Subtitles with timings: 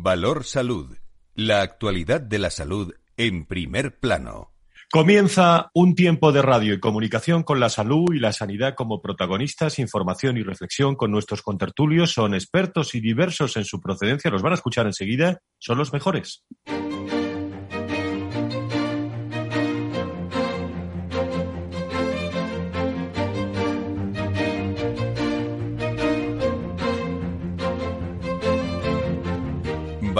[0.00, 0.96] Valor Salud.
[1.34, 4.52] La actualidad de la salud en primer plano.
[4.90, 9.78] Comienza un tiempo de radio y comunicación con la salud y la sanidad como protagonistas,
[9.78, 12.12] información y reflexión con nuestros contertulios.
[12.12, 14.30] Son expertos y diversos en su procedencia.
[14.30, 15.40] Los van a escuchar enseguida.
[15.58, 16.44] Son los mejores.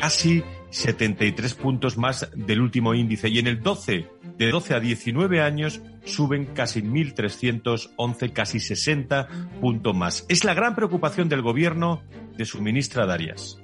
[0.00, 5.40] Casi 73 puntos más del último índice y en el 12, de 12 a 19
[5.40, 9.28] años, suben casi 1.311, casi 60
[9.60, 10.26] puntos más.
[10.28, 12.02] Es la gran preocupación del gobierno
[12.36, 13.58] de su ministra Darias.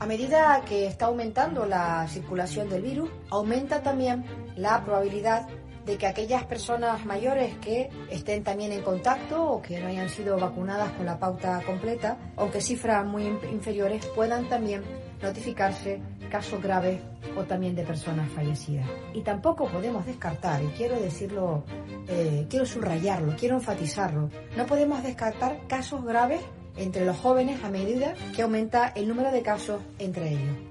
[0.00, 4.24] A medida que está aumentando la circulación del virus, aumenta también
[4.56, 5.46] la probabilidad
[5.86, 10.38] de que aquellas personas mayores que estén también en contacto o que no hayan sido
[10.38, 14.82] vacunadas con la pauta completa, aunque cifras muy inferiores, puedan también
[15.22, 17.00] notificarse casos graves
[17.36, 18.86] o también de personas fallecidas.
[19.12, 21.64] Y tampoco podemos descartar, y quiero decirlo,
[22.08, 26.40] eh, quiero subrayarlo, quiero enfatizarlo, no podemos descartar casos graves
[26.76, 30.69] entre los jóvenes a medida que aumenta el número de casos entre ellos.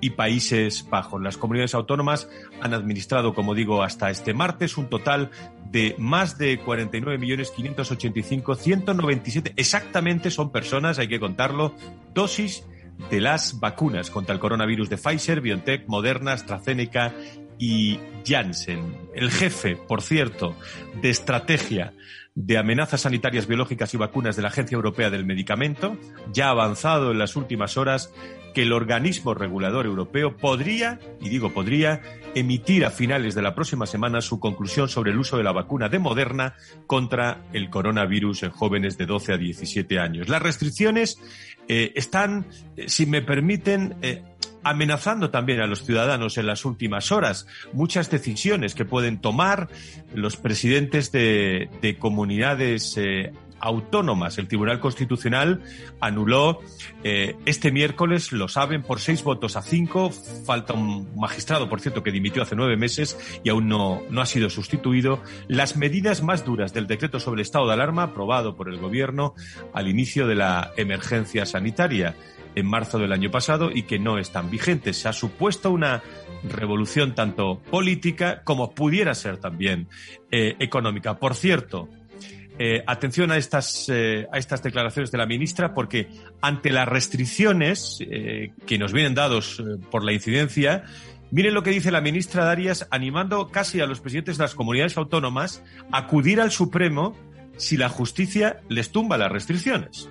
[0.01, 1.21] y Países Bajos.
[1.21, 2.29] Las comunidades autónomas
[2.61, 5.31] han administrado, como digo, hasta este martes un total
[5.69, 9.53] de más de 49.585.197.
[9.55, 11.73] Exactamente son personas, hay que contarlo,
[12.13, 12.65] dosis
[13.09, 17.13] de las vacunas contra el coronavirus de Pfizer, BioNTech, Moderna, AstraZeneca
[17.61, 18.97] y Janssen.
[19.13, 20.57] El jefe, por cierto,
[20.99, 21.93] de estrategia
[22.33, 25.95] de amenazas sanitarias biológicas y vacunas de la Agencia Europea del Medicamento,
[26.33, 28.11] ya ha avanzado en las últimas horas
[28.55, 32.01] que el organismo regulador europeo podría, y digo podría,
[32.33, 35.87] emitir a finales de la próxima semana su conclusión sobre el uso de la vacuna
[35.87, 36.55] de Moderna
[36.87, 40.29] contra el coronavirus en jóvenes de 12 a 17 años.
[40.29, 41.21] Las restricciones
[41.67, 44.23] eh, están, eh, si me permiten, eh,
[44.63, 47.47] amenazando también a los ciudadanos en las últimas horas.
[47.73, 49.69] Muchas decisiones que pueden tomar
[50.13, 54.37] los presidentes de, comunidades eh, autónomas.
[54.37, 55.61] El Tribunal Constitucional
[55.99, 56.59] anuló
[57.03, 60.11] eh, este miércoles, lo saben, por seis votos a cinco.
[60.45, 64.25] Falta un magistrado, por cierto, que dimitió hace nueve meses y aún no, no ha
[64.25, 65.21] sido sustituido.
[65.47, 69.35] Las medidas más duras del decreto sobre el estado de alarma aprobado por el Gobierno
[69.73, 72.15] al inicio de la emergencia sanitaria
[72.55, 74.97] en marzo del año pasado y que no están vigentes.
[74.97, 76.01] Se ha supuesto una
[76.43, 79.87] revolución tanto política como pudiera ser también
[80.31, 81.17] eh, económica.
[81.17, 81.87] Por cierto,
[82.57, 86.09] eh, atención a estas, eh, a estas declaraciones de la ministra porque
[86.41, 87.99] ante las restricciones
[88.65, 90.83] que nos vienen dados por la incidencia,
[91.31, 94.97] miren lo que dice la ministra Darias animando casi a los presidentes de las comunidades
[94.97, 97.15] autónomas a acudir al Supremo
[97.57, 100.09] si la justicia les tumba las restricciones.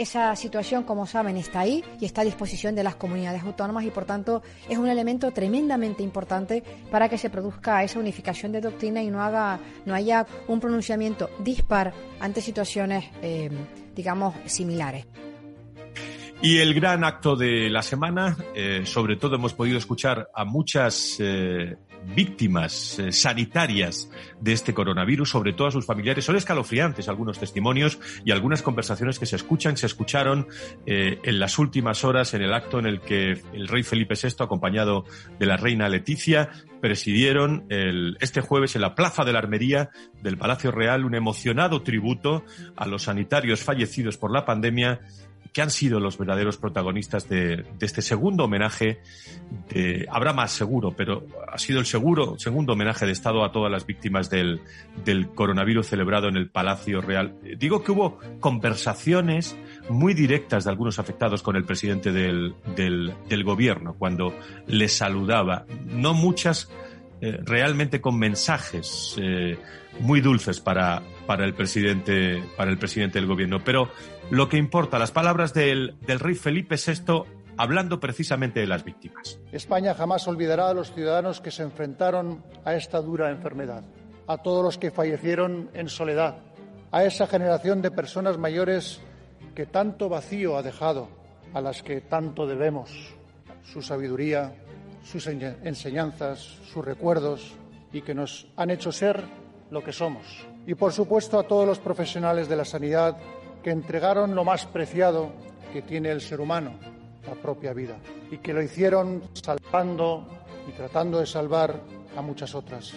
[0.00, 3.90] Esa situación, como saben, está ahí y está a disposición de las comunidades autónomas y,
[3.90, 9.02] por tanto, es un elemento tremendamente importante para que se produzca esa unificación de doctrina
[9.02, 13.50] y no, haga, no haya un pronunciamiento dispar ante situaciones, eh,
[13.94, 15.06] digamos, similares.
[16.40, 21.18] Y el gran acto de la semana, eh, sobre todo hemos podido escuchar a muchas
[21.20, 21.76] eh,
[22.14, 24.10] víctimas eh, sanitarias
[24.40, 26.24] de este coronavirus, sobre todo a sus familiares.
[26.24, 30.48] Son escalofriantes algunos testimonios y algunas conversaciones que se escuchan, se escucharon
[30.86, 34.44] eh, en las últimas horas en el acto en el que el rey Felipe VI,
[34.44, 35.04] acompañado
[35.38, 36.50] de la reina Leticia,
[36.80, 37.66] presidieron
[38.20, 39.90] este jueves en la Plaza de la Armería
[40.22, 42.42] del Palacio Real un emocionado tributo
[42.74, 45.00] a los sanitarios fallecidos por la pandemia
[45.52, 49.00] que han sido los verdaderos protagonistas de, este segundo homenaje.
[50.10, 53.86] habrá más seguro, pero ha sido el seguro, segundo homenaje de Estado a todas las
[53.86, 54.60] víctimas del,
[55.34, 57.34] coronavirus celebrado en el Palacio Real.
[57.58, 59.56] Digo que hubo conversaciones
[59.88, 62.54] muy directas de algunos afectados con el presidente del,
[63.44, 64.34] gobierno cuando
[64.66, 65.64] les saludaba.
[65.86, 66.70] No muchas
[67.20, 69.58] eh, realmente con mensajes eh,
[70.00, 73.62] muy dulces para, para el presidente, para el presidente del gobierno.
[73.64, 73.90] Pero
[74.30, 77.24] lo que importa, las palabras del, del rey Felipe VI
[77.56, 79.38] hablando precisamente de las víctimas.
[79.52, 83.84] España jamás olvidará a los ciudadanos que se enfrentaron a esta dura enfermedad,
[84.26, 86.38] a todos los que fallecieron en soledad,
[86.90, 89.00] a esa generación de personas mayores
[89.54, 91.08] que tanto vacío ha dejado,
[91.52, 92.90] a las que tanto debemos,
[93.64, 94.54] su sabiduría,
[95.02, 96.38] sus enseñanzas,
[96.72, 97.54] sus recuerdos
[97.92, 99.22] y que nos han hecho ser
[99.70, 100.46] lo que somos.
[100.66, 103.16] Y por supuesto a todos los profesionales de la sanidad
[103.62, 105.32] que entregaron lo más preciado
[105.72, 106.74] que tiene el ser humano,
[107.26, 107.96] la propia vida,
[108.30, 110.26] y que lo hicieron salvando
[110.68, 111.80] y tratando de salvar
[112.16, 112.94] a muchas otras.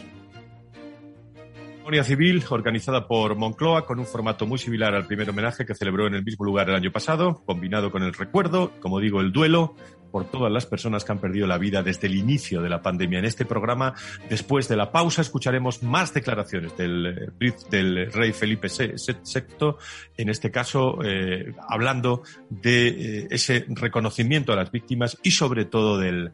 [1.84, 6.08] Ceremonia civil organizada por Moncloa con un formato muy similar al primer homenaje que celebró
[6.08, 9.76] en el mismo lugar el año pasado, combinado con el recuerdo, como digo, el duelo
[10.14, 13.18] por todas las personas que han perdido la vida desde el inicio de la pandemia.
[13.18, 13.96] En este programa,
[14.30, 19.74] después de la pausa, escucharemos más declaraciones del, eh, rey Felipe VI,
[20.16, 22.22] en este caso eh, hablando
[22.52, 26.32] de eh, ese reconocimiento a las víctimas y sobre todo del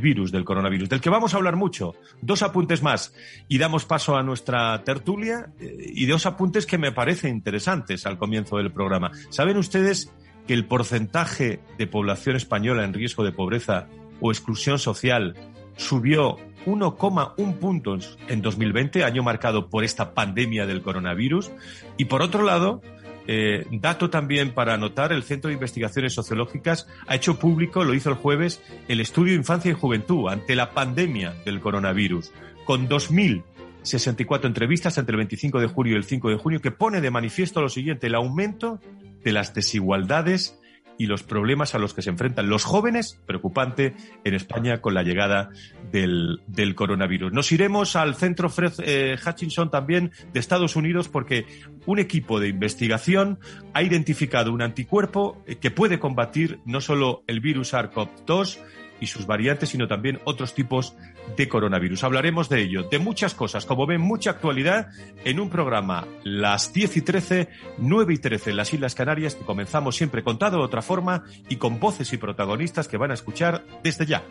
[0.00, 1.94] virus, del coronavirus, del que vamos a hablar mucho.
[2.20, 3.14] Dos apuntes más
[3.48, 8.58] y damos paso a nuestra tertulia y dos apuntes que me parecen interesantes al comienzo
[8.58, 9.12] del programa.
[9.30, 10.12] ¿Saben ustedes
[10.46, 13.88] que el porcentaje de población española en riesgo de pobreza
[14.20, 15.34] o exclusión social
[15.76, 16.36] subió
[16.66, 21.50] 1,1 puntos en 2020, año marcado por esta pandemia del coronavirus.
[21.96, 22.80] Y por otro lado,
[23.26, 28.10] eh, dato también para anotar, el Centro de Investigaciones Sociológicas ha hecho público, lo hizo
[28.10, 32.32] el jueves, el estudio Infancia y Juventud ante la pandemia del coronavirus,
[32.64, 37.00] con 2.064 entrevistas entre el 25 de julio y el 5 de junio, que pone
[37.00, 38.80] de manifiesto lo siguiente, el aumento
[39.24, 40.58] de las desigualdades
[40.98, 43.94] y los problemas a los que se enfrentan los jóvenes, preocupante
[44.24, 45.50] en España con la llegada
[45.90, 46.40] del,
[46.76, 47.32] coronavirus.
[47.32, 51.46] Nos iremos al centro Fred eh, Hutchinson también de Estados Unidos porque
[51.86, 53.38] un equipo de investigación
[53.72, 58.58] ha identificado un anticuerpo eh, que puede combatir no solo el virus SARS-CoV-2,
[59.00, 60.96] y sus variantes, sino también otros tipos
[61.36, 62.04] de coronavirus.
[62.04, 64.88] Hablaremos de ello, de muchas cosas, como ven, mucha actualidad
[65.24, 67.48] en un programa las 10 y 13,
[67.78, 71.56] 9 y 13 en las Islas Canarias, que comenzamos siempre contado de otra forma y
[71.56, 74.24] con voces y protagonistas que van a escuchar desde ya.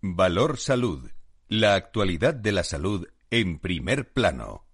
[0.00, 1.10] Valor Salud.
[1.48, 4.67] La actualidad de la salud en primer plano.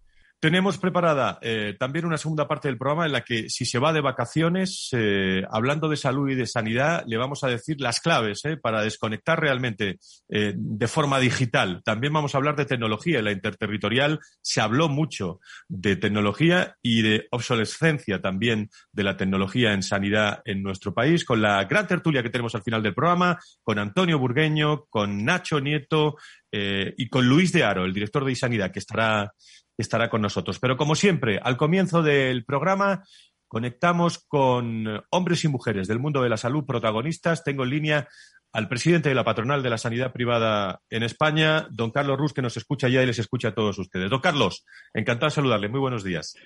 [0.44, 3.94] Tenemos preparada eh, también una segunda parte del programa en la que si se va
[3.94, 8.44] de vacaciones, eh, hablando de salud y de sanidad, le vamos a decir las claves
[8.44, 9.98] eh, para desconectar realmente
[10.28, 11.80] de forma digital.
[11.82, 13.22] También vamos a hablar de tecnología.
[13.22, 19.82] La interterritorial se habló mucho de tecnología y de obsolescencia también de la tecnología en
[19.82, 23.78] sanidad en nuestro país, con la gran tertulia que tenemos al final del programa, con
[23.78, 26.16] Antonio Burgueño, con Nacho Nieto
[26.52, 29.32] y con Luis de Aro, el director de Sanidad, que estará
[29.76, 30.58] estará con nosotros.
[30.58, 33.04] Pero como siempre, al comienzo del programa
[33.48, 37.44] conectamos con hombres y mujeres del mundo de la salud protagonistas.
[37.44, 38.08] Tengo en línea
[38.52, 42.42] al presidente de la patronal de la sanidad privada en España, don Carlos Ruz, que
[42.42, 44.10] nos escucha ya y les escucha a todos ustedes.
[44.10, 45.68] Don Carlos, encantado de saludarle.
[45.68, 46.36] Muy buenos días.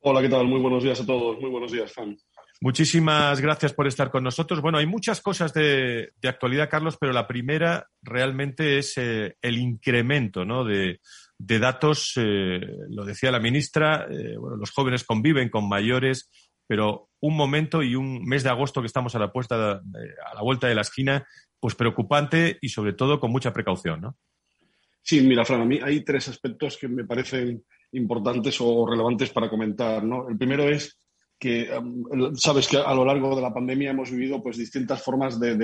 [0.00, 0.46] Hola, ¿qué tal?
[0.46, 1.40] Muy buenos días a todos.
[1.40, 2.16] Muy buenos días, Fan.
[2.60, 4.62] Muchísimas gracias por estar con nosotros.
[4.62, 10.44] Bueno, hay muchas cosas de, actualidad, Carlos, pero la primera realmente es eh, el incremento
[10.44, 10.64] ¿no?
[10.64, 11.00] de,
[11.38, 16.30] de datos, eh, lo decía la ministra, eh, bueno, los jóvenes conviven con mayores,
[16.66, 20.42] pero un momento y un mes de agosto que estamos a la puesta a la
[20.42, 21.26] vuelta de la esquina,
[21.60, 24.16] pues preocupante y sobre todo con mucha precaución, ¿no?
[25.02, 29.48] Sí, mira, Fran, a mí hay tres aspectos que me parecen importantes o relevantes para
[29.48, 30.02] comentar.
[30.02, 30.28] ¿no?
[30.28, 30.98] El primero es
[31.38, 31.70] que
[32.34, 35.56] sabes que a lo largo de la pandemia hemos vivido pues distintas formas de,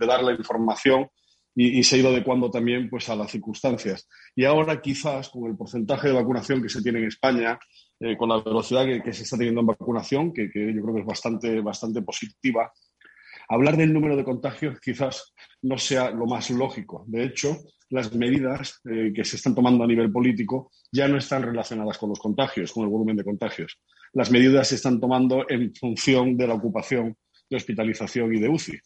[0.00, 1.08] dar la información
[1.60, 4.08] y, se ha ido adecuando también pues a las circunstancias.
[4.36, 7.58] Y ahora quizás con el porcentaje de vacunación que se tiene en España,
[7.98, 11.00] eh, con la velocidad que, se está teniendo en vacunación, que, que, yo creo que
[11.00, 12.72] es bastante, bastante positiva,
[13.48, 17.04] hablar del número de contagios quizás no sea lo más lógico.
[17.08, 17.56] De hecho,
[17.90, 22.10] las medidas eh, que se están tomando a nivel político ya no están relacionadas con
[22.10, 23.80] los contagios, con el volumen de contagios.
[24.12, 27.16] Las medidas se están tomando en función de la ocupación
[27.50, 28.78] de hospitalización y de UCI.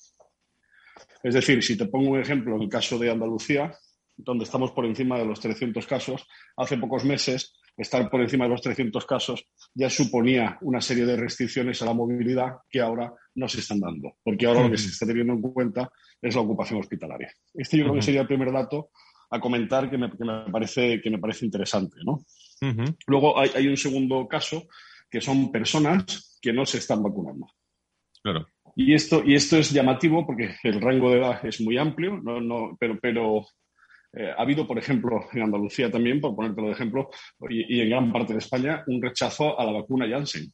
[1.23, 3.73] Es decir, si te pongo un ejemplo, en el caso de Andalucía,
[4.17, 8.51] donde estamos por encima de los 300 casos, hace pocos meses estar por encima de
[8.51, 13.49] los 300 casos ya suponía una serie de restricciones a la movilidad que ahora no
[13.49, 16.81] se están dando, porque ahora lo que se está teniendo en cuenta es la ocupación
[16.81, 17.33] hospitalaria.
[17.55, 18.91] Este yo creo que sería el primer dato
[19.31, 20.11] a comentar que me,
[20.51, 21.97] parece, que me parece interesante.
[22.05, 22.25] ¿no?
[23.07, 24.69] Luego hay, un segundo caso,
[25.11, 27.47] que son personas que no se están vacunando.
[28.23, 28.47] Claro.
[28.75, 32.41] Y esto, y esto es llamativo porque el rango de edad es muy amplio, no,
[32.41, 33.45] no, pero, pero
[34.15, 37.11] eh, ha habido, por ejemplo, en Andalucía también, por ponértelo de ejemplo,
[37.49, 40.53] y, en gran parte de España, un rechazo a la vacuna Janssen.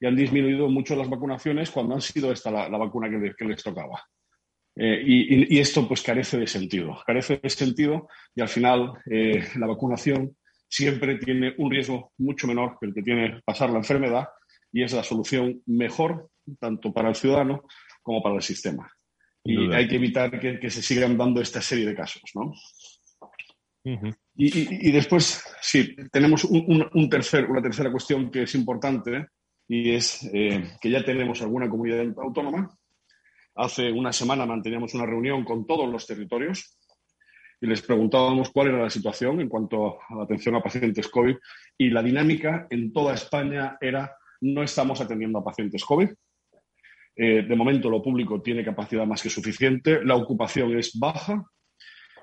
[0.00, 4.04] Y han disminuido mucho las vacunaciones cuando han sido esta la, vacuna que, les tocaba.
[4.74, 6.98] Eh, y, esto pues carece de sentido.
[7.06, 10.36] Carece de sentido y al final eh, la vacunación
[10.68, 14.28] siempre tiene un riesgo mucho menor que el que tiene pasar la enfermedad
[14.72, 16.28] y es la solución mejor
[16.58, 17.64] tanto para el ciudadano
[18.02, 18.90] como para el sistema.
[19.44, 22.52] Y hay que evitar que, se sigan dando esta serie de casos, ¿no?
[24.34, 29.28] y, después, sí, tenemos un, tercer, una tercera cuestión que es importante
[29.68, 32.76] y es eh, que ya tenemos alguna comunidad autónoma.
[33.54, 36.76] Hace una semana manteníamos una reunión con todos los territorios
[37.60, 41.36] y les preguntábamos cuál era la situación en cuanto a la atención a pacientes COVID
[41.78, 46.10] y la dinámica en toda España era no estamos atendiendo a pacientes COVID,
[47.16, 51.42] eh, de momento, lo público tiene capacidad más que suficiente, la ocupación es baja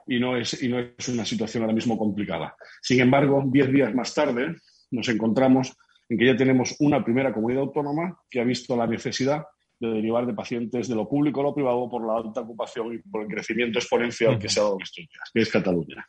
[0.05, 2.55] y no es, y no es una situación ahora mismo complicada.
[2.81, 4.55] Sin embargo, diez días más tarde
[4.91, 5.73] nos encontramos
[6.09, 9.43] en que ya tenemos una primera comunidad autónoma que ha visto la necesidad
[9.79, 12.99] de derivar de pacientes de lo público a lo privado por la alta ocupación y
[12.99, 16.07] por el crecimiento exponencial que se ha dado en estos días, que es Cataluña.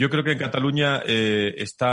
[0.00, 1.92] Yo creo que en Cataluña eh, está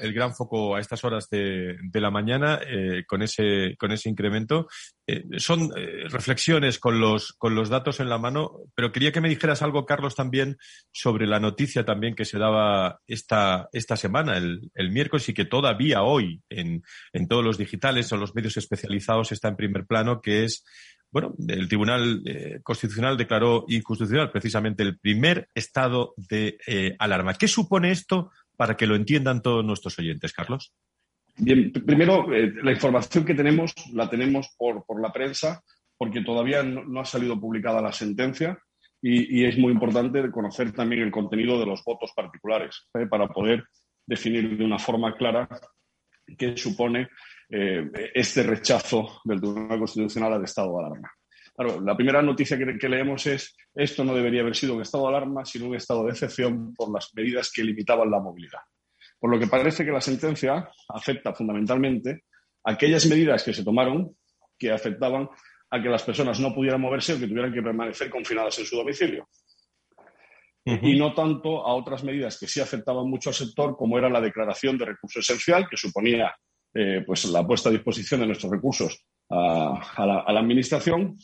[0.00, 4.66] el gran foco a estas horas de, la mañana eh, con, ese, con ese incremento.
[5.06, 5.70] Eh, son
[6.10, 9.86] reflexiones con los, con los datos en la mano, pero quería que me dijeras algo,
[9.86, 10.56] Carlos, también
[10.90, 15.44] sobre la noticia también que se daba esta, esta semana, el, el miércoles, y que
[15.44, 16.82] todavía hoy en,
[17.12, 20.64] en todos los digitales o los medios especializados está en primer plano, que es
[21.14, 27.34] bueno, el Tribunal eh, Constitucional declaró inconstitucional precisamente el primer estado de eh, alarma.
[27.34, 30.74] ¿Qué supone esto para que lo entiendan todos nuestros oyentes, Carlos?
[31.36, 35.62] Bien, primero, eh, la información que tenemos la tenemos por, la prensa,
[35.96, 38.58] porque todavía no, ha salido publicada la sentencia
[39.00, 43.62] y, es muy importante conocer también el contenido de los votos particulares para poder
[44.04, 45.48] definir de una forma clara
[46.36, 47.08] qué supone
[47.48, 51.12] eh, este rechazo del Tribunal Constitucional al estado de alarma.
[51.54, 55.16] Claro, la primera noticia que, leemos es esto no debería haber sido un estado de
[55.16, 58.60] alarma, sino un estado de excepción por las medidas que limitaban la movilidad.
[59.20, 62.24] Por lo que parece que la sentencia afecta fundamentalmente
[62.64, 64.16] aquellas medidas que se tomaron
[64.58, 65.28] que afectaban
[65.70, 68.76] a que las personas no pudieran moverse o que tuvieran que permanecer confinadas en su
[68.76, 69.28] domicilio.
[70.64, 74.20] Y no tanto a otras medidas que sí afectaban mucho al sector, como era la
[74.20, 76.34] declaración de recurso esencial, que suponía
[76.76, 81.16] eh, pues la puesta a disposición de nuestros recursos a, la, Administración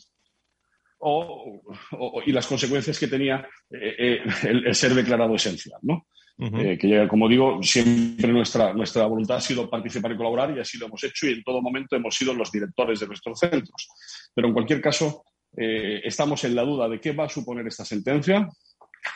[2.25, 5.79] y las consecuencias que tenía eh, eh, el, ser declarado esencial.
[5.81, 6.07] ¿no?
[6.39, 10.87] que, como digo, siempre nuestra, nuestra voluntad ha sido participar y colaborar y así lo
[10.87, 13.89] hemos hecho y en todo momento hemos sido los directores de nuestros centros.
[14.33, 18.49] Pero en cualquier caso, estamos en la duda de qué va a suponer esta sentencia.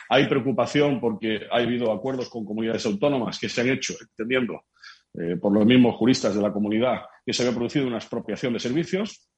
[0.08, 4.62] Hay preocupación porque ha habido acuerdos con comunidades autónomas que se han hecho entendiendo
[5.18, 8.60] eh, por los mismos juristas de la comunidad que se había producido una expropiación de
[8.60, 9.28] servicios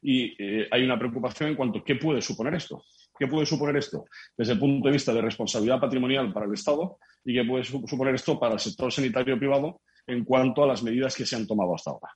[0.00, 2.82] y eh, hay una preocupación en cuanto a qué puede suponer esto.
[3.18, 4.06] ¿Qué puede suponer esto
[4.36, 8.14] desde el punto de vista de responsabilidad patrimonial para el Estado y qué puede suponer
[8.14, 11.74] esto para el sector sanitario privado en cuanto a las medidas que se han tomado
[11.74, 12.08] hasta ahora?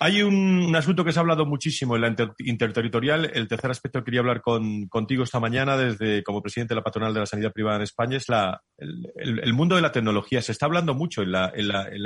[0.00, 3.30] Hay un, asunto que se ha hablado muchísimo en la interterritorial.
[3.34, 7.12] El tercer aspecto que quería hablar contigo esta mañana, desde como presidente de la patronal
[7.12, 10.40] de la sanidad privada en España, es la, el, mundo de la tecnología.
[10.40, 11.52] Se está hablando mucho en la,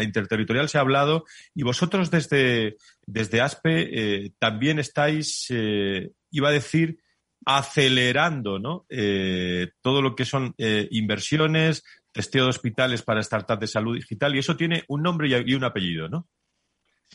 [0.03, 1.25] interterritorial, se ha hablado,
[1.55, 2.77] y vosotros desde,
[3.07, 6.99] desde ASPE eh, también estáis, eh, iba a decir,
[7.45, 8.87] acelerando ¿no?
[8.89, 14.41] Eh, todo lo que son inversiones, testeo de hospitales para startups de salud digital, y
[14.41, 16.29] eso tiene un nombre y un apellido, ¿no?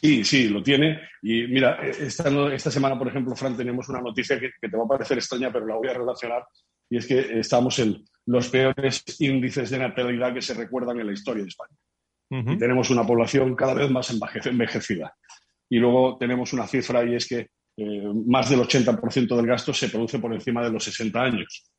[0.02, 1.02] Sí, sí, lo tiene.
[1.22, 4.88] Y mira, esta, esta semana, por ejemplo, Fran, tenemos una noticia que, te va a
[4.88, 6.44] parecer extraña, pero la voy a relacionar,
[6.90, 11.14] y es que estamos en los peores índices de natalidad que se recuerdan en la
[11.14, 11.78] historia de España.
[12.30, 14.10] Y tenemos una población cada vez más
[14.46, 15.16] envejecida.
[15.70, 19.90] Y luego tenemos una cifra y es que eh, más del 80% del gasto se
[19.90, 21.72] produce por encima de los 60 años.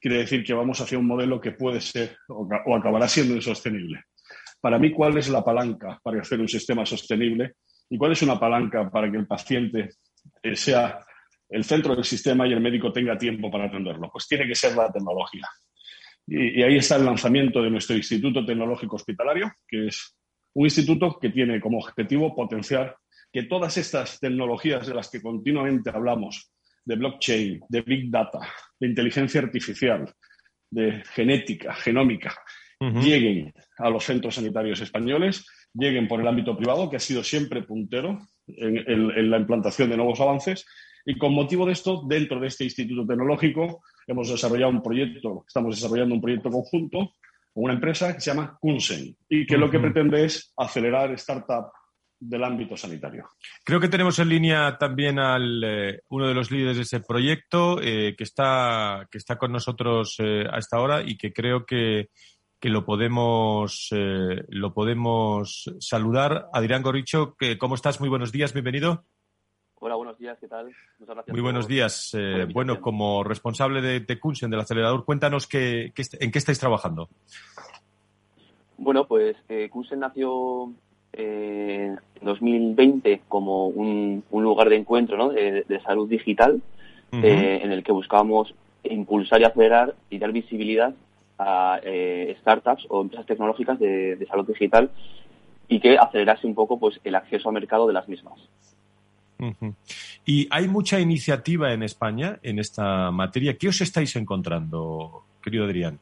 [0.00, 4.04] Quiere decir que vamos hacia un modelo que puede ser o, acabará siendo insostenible.
[4.60, 7.54] Para mí, ¿cuál es la palanca para hacer un sistema sostenible?
[7.88, 9.90] ¿Y cuál es una palanca para que el paciente
[10.42, 11.00] eh, sea
[11.48, 14.10] el centro del sistema y el médico tenga tiempo para atenderlo?
[14.12, 15.46] Pues tiene que ser la tecnología.
[16.26, 20.16] Y, y, ahí está el lanzamiento de nuestro Instituto Tecnológico Hospitalario, que es
[20.54, 22.96] un instituto que tiene como objetivo potenciar
[23.32, 26.52] que todas estas tecnologías de las que continuamente hablamos,
[26.84, 28.40] de blockchain, de big data,
[28.78, 30.12] de inteligencia artificial,
[30.70, 32.34] de genética, genómica,
[32.80, 37.62] lleguen a los centros sanitarios españoles, lleguen por el ámbito privado, que ha sido siempre
[37.62, 40.66] puntero en, la implantación de nuevos avances.
[41.04, 45.76] Y con motivo de esto, dentro de este Instituto Tecnológico, hemos desarrollado un proyecto, estamos
[45.76, 47.14] desarrollando un proyecto conjunto
[47.52, 51.72] con una empresa que se llama Kunsen y que lo que pretende es acelerar startup
[52.20, 53.24] del ámbito sanitario.
[53.64, 57.80] Creo que tenemos en línea también al eh, uno de los líderes de ese proyecto
[57.82, 62.10] eh, que está que está con nosotros eh, a esta hora y que creo que,
[62.60, 66.48] que lo podemos lo podemos saludar.
[66.52, 68.00] Adrián Gorricho, que cómo estás?
[68.00, 69.04] Muy buenos días, bienvenido.
[69.82, 70.70] Hola, buenos días, ¿qué tal?
[71.28, 72.14] Muy buenos días.
[72.52, 77.08] bueno, como responsable de, de Kunsen, del acelerador, cuéntanos en qué estáis trabajando.
[78.76, 79.36] Bueno, pues
[79.70, 80.70] Kunsen nació
[81.12, 86.62] en 2020 como un, lugar de encuentro de, salud digital
[87.12, 90.94] eh, en el que buscábamos impulsar y acelerar y dar visibilidad
[91.40, 94.90] a eh, startups o empresas tecnológicas de, salud digital
[95.68, 98.38] y que acelerase un poco pues el acceso al mercado de las mismas.
[100.26, 103.56] Y hay mucha iniciativa en España en esta materia.
[103.56, 105.98] ¿Qué os estáis encontrando, querido Adrián?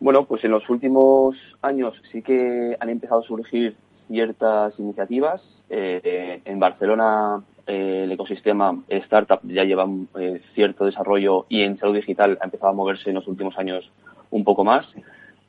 [0.00, 3.76] Bueno, pues en los últimos años sí que han empezado a surgir
[4.08, 5.42] ciertas iniciativas.
[5.68, 9.88] Eh, en Barcelona eh, el ecosistema startup ya lleva
[10.20, 13.90] eh, cierto desarrollo y en salud digital ha empezado a moverse en los últimos años
[14.30, 14.86] un poco más.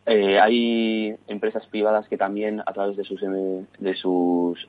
[0.05, 4.67] hay empresas privadas que también a través de sus, de sus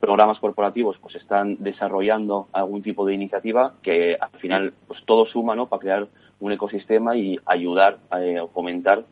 [0.00, 5.54] programas corporativos pues están desarrollando algún tipo de iniciativa que al final pues todo suma
[5.54, 5.68] ¿no?
[5.68, 6.08] para crear
[6.40, 8.20] un ecosistema y ayudar a
[8.52, 9.04] fomentar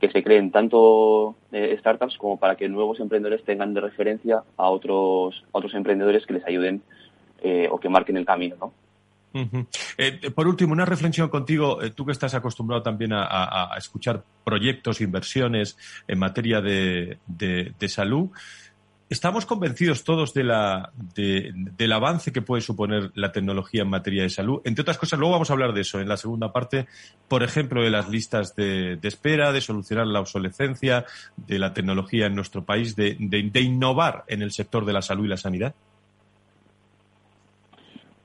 [0.00, 4.68] que se creen tanto eh, startups como para que nuevos emprendedores tengan de referencia a
[4.68, 6.82] otros, otros emprendedores que les ayuden
[7.42, 8.72] eh, o que marquen el camino, ¿no?
[9.98, 15.76] Eh, por último, una reflexión contigo, tú que estás acostumbrado también a, escuchar proyectos, inversiones
[16.06, 18.30] en materia de salud.
[19.08, 24.30] Estamos convencidos todos de la, del avance que puede suponer la tecnología en materia de
[24.30, 24.60] salud.
[24.64, 26.88] Entre otras cosas, luego vamos a hablar de eso en la segunda parte,
[27.28, 31.04] por ejemplo, de las listas de, espera, de solucionar la obsolescencia
[31.36, 33.16] de la tecnología en nuestro país, de,
[33.54, 35.76] innovar en el sector de la salud y la sanidad.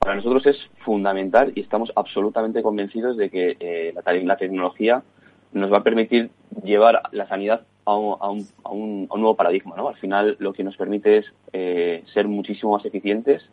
[0.02, 5.04] Para nosotros es fundamental y estamos absolutamente convencidos de que eh, la, tecnología
[5.52, 6.30] nos va a permitir
[6.64, 8.16] llevar la sanidad a un,
[8.64, 9.76] a un, nuevo paradigma.
[9.76, 9.88] ¿no?
[9.88, 13.48] Al final lo que nos permite es eh, ser muchísimo más eficientes,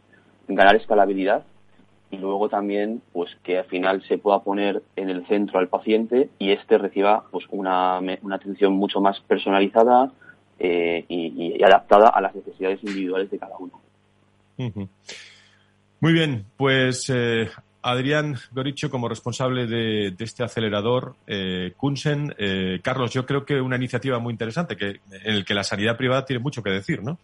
[0.48, 1.44] ganar escalabilidad
[2.10, 6.32] y luego también pues que al final se pueda poner en el centro al paciente
[6.40, 10.12] y éste reciba pues una, una atención mucho más personalizada
[10.58, 13.80] eh, y, adaptada a las necesidades individuales de cada uno.
[16.02, 17.50] Muy bien, pues eh,
[17.82, 22.34] Adrián Goricho como responsable de, este acelerador eh, Kunsen.
[22.38, 25.98] Eh, Carlos, yo creo que una iniciativa muy interesante que, en el que la sanidad
[25.98, 27.18] privada tiene mucho que decir, ¿no?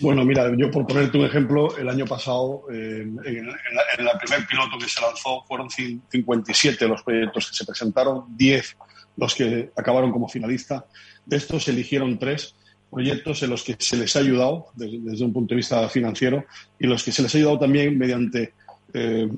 [0.00, 4.78] Bueno, mira, yo por ponerte un ejemplo, el año pasado, eh, en, el primer piloto
[4.78, 8.76] que se lanzó, fueron 57 los proyectos que se presentaron, 10
[9.16, 10.86] los que acabaron como finalista.
[11.24, 12.56] De estos se eligieron tres
[12.92, 16.44] proyectos en los que se les ha ayudado desde, un punto de vista financiero
[16.78, 18.52] y los que se les ha ayudado también mediante
[18.92, 19.28] eh,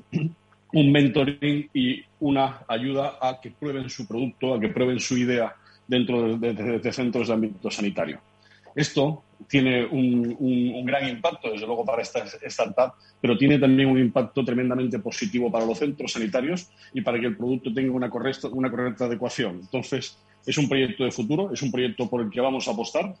[0.73, 5.55] un mentoring y una ayuda a que prueben su producto, a que prueben su idea
[5.87, 8.19] dentro de, centros de ámbito sanitario.
[8.75, 14.43] Esto tiene un, gran impacto, desde luego, para esta startup, pero tiene también un impacto
[14.43, 18.69] tremendamente positivo para los centros sanitarios y para que el producto tenga una correcta, una
[18.69, 19.61] correcta adecuación.
[19.61, 23.15] Entonces, es un proyecto de futuro, es un proyecto por el que vamos a apostar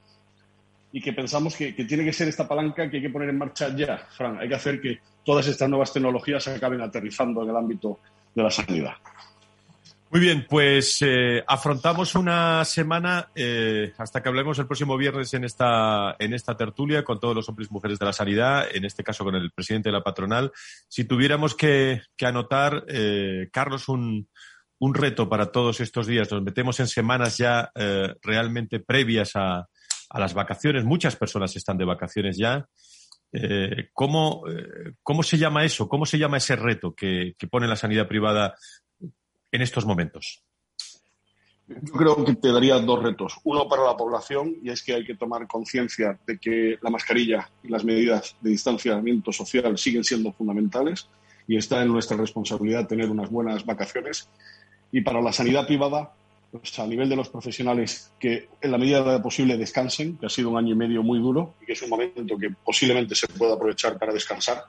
[0.95, 3.67] y que pensamos que, tiene que ser esta palanca que hay que poner en marcha
[3.75, 4.39] ya, Fran.
[4.39, 7.99] Hay que hacer que todas estas nuevas tecnologías acaben aterrizando en el ámbito
[8.33, 8.93] de la sanidad.
[10.09, 15.43] Muy bien, pues eh, afrontamos una semana eh, hasta que hablemos el próximo viernes en
[15.43, 19.03] esta, en esta tertulia con todos los hombres y mujeres de la sanidad, en este
[19.03, 20.53] caso con el presidente de la patronal.
[20.87, 24.29] Si tuviéramos que, anotar, eh, Carlos, un,
[24.79, 27.69] un, reto para todos estos días, nos metemos en semanas ya
[28.21, 29.67] realmente previas a,
[30.09, 32.67] a, las vacaciones, muchas personas están de vacaciones ya.
[33.91, 34.43] ¿cómo,
[35.03, 35.89] ¿Cómo se llama eso?
[35.89, 38.55] ¿Cómo se llama ese reto que, que pone la sanidad privada
[39.51, 40.45] en estos momentos?
[41.67, 43.39] Yo creo que te daría dos retos.
[43.43, 47.49] Uno para la población, y es que hay que tomar conciencia de que la mascarilla
[47.63, 51.09] y las medidas de distanciamiento social siguen siendo fundamentales
[51.47, 54.29] y está en nuestra responsabilidad tener unas buenas vacaciones.
[54.91, 56.13] Y para la sanidad privada,
[56.59, 60.25] pues a nivel de los profesionales, que en la medida de lo posible descansen, que
[60.25, 63.15] ha sido un año y medio muy duro y que es un momento que posiblemente
[63.15, 64.63] se pueda aprovechar para descansar.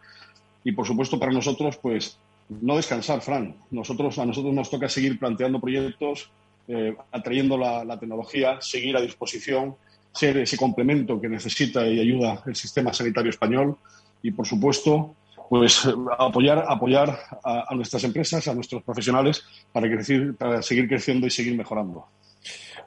[0.64, 2.18] Y por supuesto para nosotros, pues
[2.48, 3.54] no descansar, Fran.
[3.70, 6.30] Nosotros, a nosotros nos toca seguir planteando proyectos,
[6.68, 9.76] eh, atrayendo la, tecnología, seguir a disposición,
[10.12, 13.76] ser ese complemento que necesita y ayuda el sistema sanitario español
[14.22, 15.14] y, por supuesto,
[15.48, 21.30] pues apoyar, apoyar a, nuestras empresas, a nuestros profesionales para, crecer, para seguir creciendo y
[21.30, 22.06] seguir mejorando.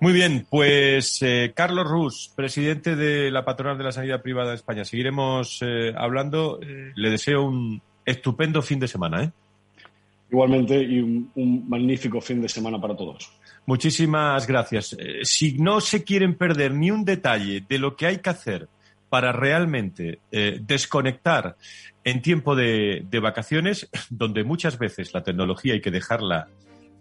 [0.01, 4.55] Muy bien, pues eh, Carlos Rus, presidente de la Patronal de la Sanidad Privada de
[4.55, 4.85] España.
[4.85, 6.59] Seguiremos eh, hablando.
[6.95, 9.23] le deseo un estupendo fin de semana.
[9.23, 9.31] ¿eh?
[10.31, 13.31] Igualmente y un, magnífico fin de semana para todos.
[13.65, 14.95] Muchísimas gracias.
[14.99, 18.67] Eh, si no se quieren perder ni un detalle de lo que hay que hacer
[19.09, 21.57] para realmente eh, desconectar
[22.03, 26.47] en tiempo de, vacaciones, donde muchas veces la tecnología hay que dejarla,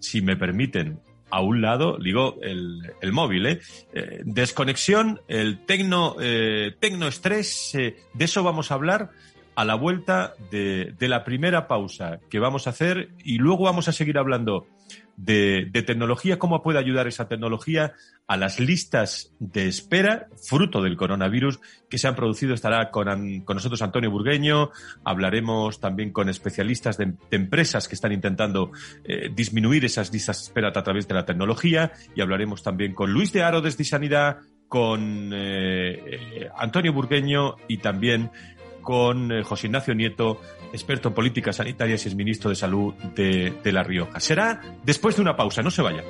[0.00, 3.60] si me permiten, a un lado, digo, el, móvil, ¿eh?
[4.24, 9.10] desconexión, el tecno, estrés, de eso vamos a hablar
[9.58, 13.92] a la vuelta de, la primera pausa que vamos a hacer y luego vamos a
[13.92, 14.68] seguir hablando
[15.18, 17.92] de, tecnología, cómo puede ayudar esa tecnología
[18.28, 21.58] a las listas de espera, fruto del coronavirus,
[21.90, 22.54] que se han producido.
[22.54, 24.70] Estará con, nosotros Antonio Burgueño,
[25.04, 28.70] hablaremos también con especialistas de, empresas que están intentando
[29.04, 33.12] eh, disminuir esas listas de espera a través de la tecnología y hablaremos también con
[33.12, 38.30] Luis de Aro desde Sanidad, con eh, eh, Antonio Burgueño y también
[38.88, 40.40] con eh, José Ignacio Nieto,
[40.72, 44.18] experto en políticas sanitarias y es ministro de Salud de, La Rioja.
[44.18, 46.02] Será después de una pausa, no se vaya.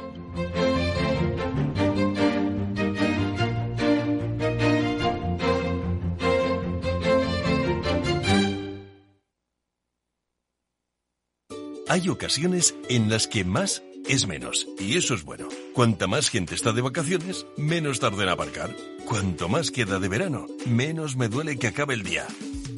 [11.89, 14.69] Hay ocasiones en las que más es menos.
[14.79, 15.49] Y eso es bueno.
[15.75, 18.71] Cuanta más gente está de vacaciones, menos tarda en aparcar.
[19.05, 22.25] Cuanto más queda de verano, menos me duele que acabe el día.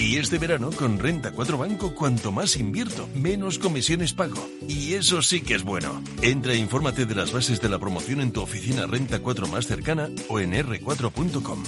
[0.01, 4.49] Y este verano con Renta 4 Banco, cuanto más invierto, menos comisiones pago.
[4.67, 6.03] Y eso sí que es bueno.
[6.23, 9.67] Entra e infórmate de las bases de la promoción en tu oficina Renta 4 más
[9.67, 11.63] cercana o en r4.com.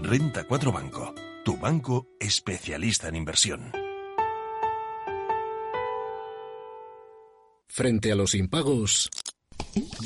[0.00, 1.12] Renta 4 Banco,
[1.44, 3.72] tu banco especialista en inversión.
[7.66, 9.10] Frente a los impagos,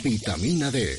[0.02, 0.98] vitamina D,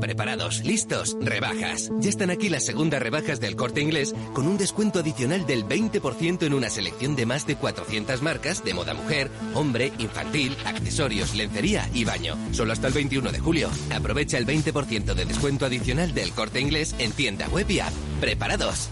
[0.00, 1.90] Preparados, listos, rebajas.
[2.00, 6.42] Ya están aquí las segundas rebajas del corte inglés con un descuento adicional del 20%
[6.42, 11.88] en una selección de más de 400 marcas de moda mujer, hombre, infantil, accesorios, lencería
[11.94, 12.36] y baño.
[12.52, 13.70] Solo hasta el 21 de julio.
[13.92, 17.92] Aprovecha el 20% de descuento adicional del corte inglés en tienda web y app.
[18.20, 18.90] Preparados.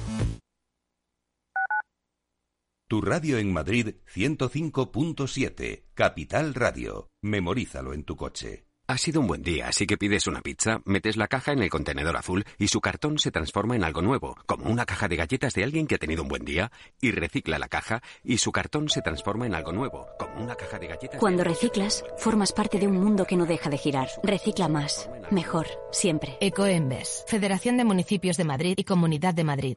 [2.86, 7.10] Tu radio en Madrid 105.7, Capital Radio.
[7.20, 8.67] Memorízalo en tu coche.
[8.90, 11.68] Ha sido un buen día, así que pides una pizza, metes la caja en el
[11.68, 15.52] contenedor azul y su cartón se transforma en algo nuevo, como una caja de galletas
[15.52, 18.88] de alguien que ha tenido un buen día, y recicla la caja y su cartón
[18.88, 21.20] se transforma en algo nuevo, como una caja de galletas.
[21.20, 24.08] Cuando reciclas, formas parte de un mundo que no deja de girar.
[24.22, 26.38] Recicla más, mejor, siempre.
[26.40, 29.76] Ecoembes, Federación de Municipios de Madrid y Comunidad de Madrid.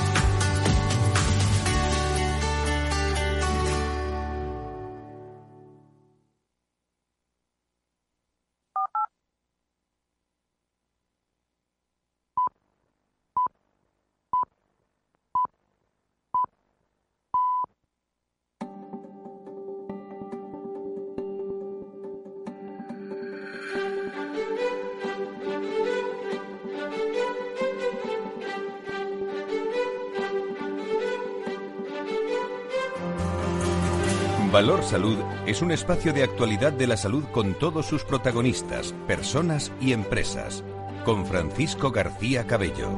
[34.51, 39.71] Valor Salud es un espacio de actualidad de la salud con todos sus protagonistas, personas
[39.79, 40.65] y empresas.
[41.05, 42.89] Con Francisco García Cabello.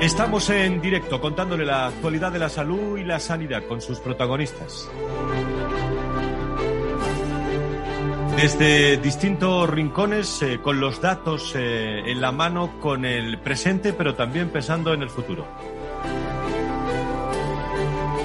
[0.00, 4.88] Estamos en directo contándole la actualidad de la salud y la sanidad con sus protagonistas.
[8.36, 14.14] Desde distintos rincones, eh, con los datos eh, en la mano, con el presente, pero
[14.14, 15.46] también pensando en el futuro.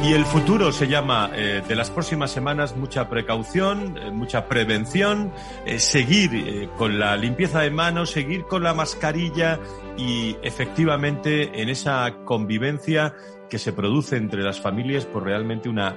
[0.03, 5.33] Y el futuro se llama eh, de las próximas semanas mucha precaución, eh, mucha prevención,
[5.65, 9.59] eh, seguir con la limpieza de manos, seguir con la mascarilla
[9.97, 13.15] y efectivamente en esa convivencia
[13.49, 15.95] que se produce entre las familias por realmente una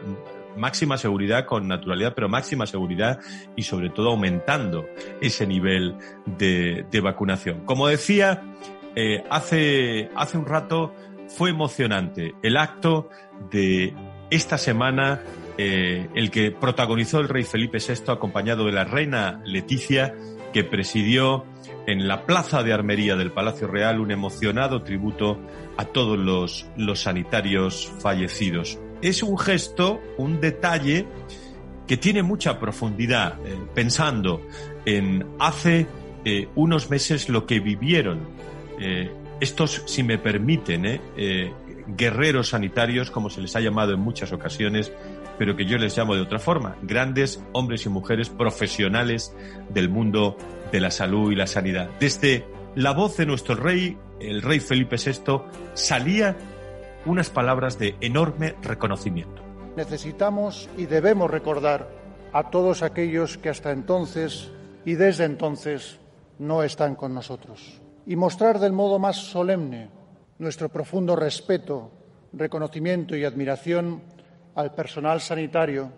[0.57, 3.21] máxima seguridad con naturalidad, pero máxima seguridad
[3.55, 4.87] y sobre todo aumentando
[5.21, 7.67] ese nivel de, de vacunación.
[7.67, 8.43] Como decía,
[9.31, 10.95] hace, hace un rato
[11.37, 13.09] fue emocionante el acto
[13.51, 13.95] de
[14.31, 15.23] esta semana,
[15.59, 20.15] eh, el que protagonizó el rey Felipe VI acompañado de la reina Leticia,
[20.53, 21.45] que presidió
[21.87, 25.39] en la plaza de armería del Palacio Real un emocionado tributo
[25.77, 28.79] a todos los, los sanitarios fallecidos.
[29.01, 31.07] Es un gesto, un detalle
[31.87, 34.43] que tiene mucha profundidad, eh, pensando
[34.85, 35.87] en hace
[36.25, 38.41] eh, unos meses lo que vivieron
[39.41, 41.01] estos, si me permiten, ¿eh?
[41.17, 41.53] Eh,
[41.97, 44.93] guerreros sanitarios, como se les ha llamado en muchas ocasiones,
[45.39, 49.35] pero que yo les llamo de otra forma, grandes hombres y mujeres profesionales
[49.71, 50.37] del mundo
[50.71, 51.89] de la salud y la sanidad.
[51.99, 55.41] Desde la voz de nuestro rey, el rey Felipe VI,
[55.75, 56.37] salía
[57.07, 59.43] unas palabras de enorme reconocimiento.
[59.77, 61.89] Necesitamos y debemos recordar
[62.33, 64.51] a todos aquellos que hasta entonces
[64.85, 65.99] y desde entonces
[66.39, 69.91] no están con nosotros y mostrar del modo más solemne
[70.39, 71.91] nuestro profundo respeto,
[72.33, 74.03] reconocimiento y admiración
[74.55, 75.93] al personal sanitario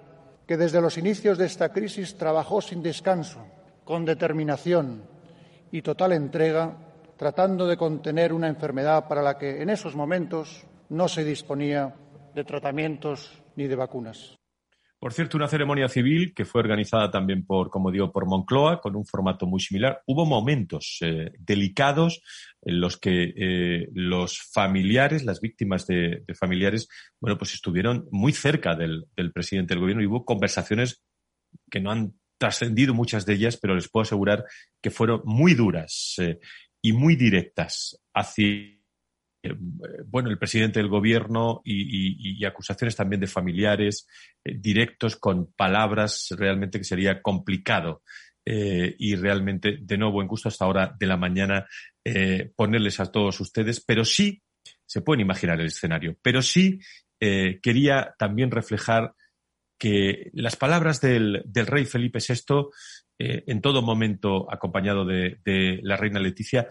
[0.46, 3.46] que desde los inicios de esta crisis trabajó sin descanso,
[3.84, 5.04] con determinación
[5.70, 6.76] y total entrega,
[7.16, 11.94] tratando de contener una enfermedad para la que en esos momentos no se disponía
[12.34, 14.41] de tratamientos ni de vacunas.
[15.02, 18.94] Por cierto, una ceremonia civil que fue organizada también por, como digo, por Moncloa, con
[18.94, 20.00] un formato muy similar.
[20.06, 22.22] Hubo momentos eh, delicados
[22.62, 26.86] en los que eh, los familiares, las víctimas de, familiares,
[27.20, 31.02] bueno, pues estuvieron muy cerca del, presidente del gobierno y hubo conversaciones
[31.68, 34.44] que no han trascendido muchas de ellas, pero les puedo asegurar
[34.80, 36.38] que fueron muy duras eh,
[36.80, 38.78] y muy directas hacia
[39.42, 39.56] eh,
[40.06, 44.06] bueno, el presidente del gobierno y, acusaciones también de familiares
[44.44, 48.02] eh, directos con palabras realmente que sería complicado
[48.44, 51.66] eh, y realmente de nuevo en gusto hasta ahora de la mañana
[52.56, 54.42] ponerles a todos ustedes, pero sí
[54.84, 56.80] se pueden imaginar el escenario, pero sí
[57.20, 59.14] quería también reflejar
[59.78, 62.70] que las palabras del, rey Felipe VI,
[63.18, 66.66] en todo momento acompañado de, de la reina Leticia,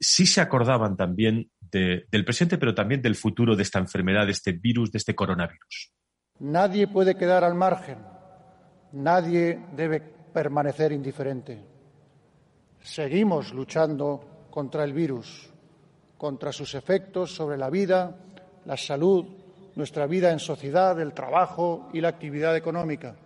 [0.00, 4.52] sí se acordaban también del presente, pero también del futuro de esta enfermedad, de este
[4.52, 5.92] virus, de este coronavirus.
[6.40, 7.98] Nadie puede quedar al margen,
[8.92, 11.62] nadie debe permanecer indiferente.
[12.80, 15.50] Seguimos luchando contra el virus,
[16.18, 18.16] contra sus efectos sobre la vida,
[18.64, 19.24] la salud,
[19.74, 23.16] nuestra vida en sociedad, el trabajo y la actividad económica.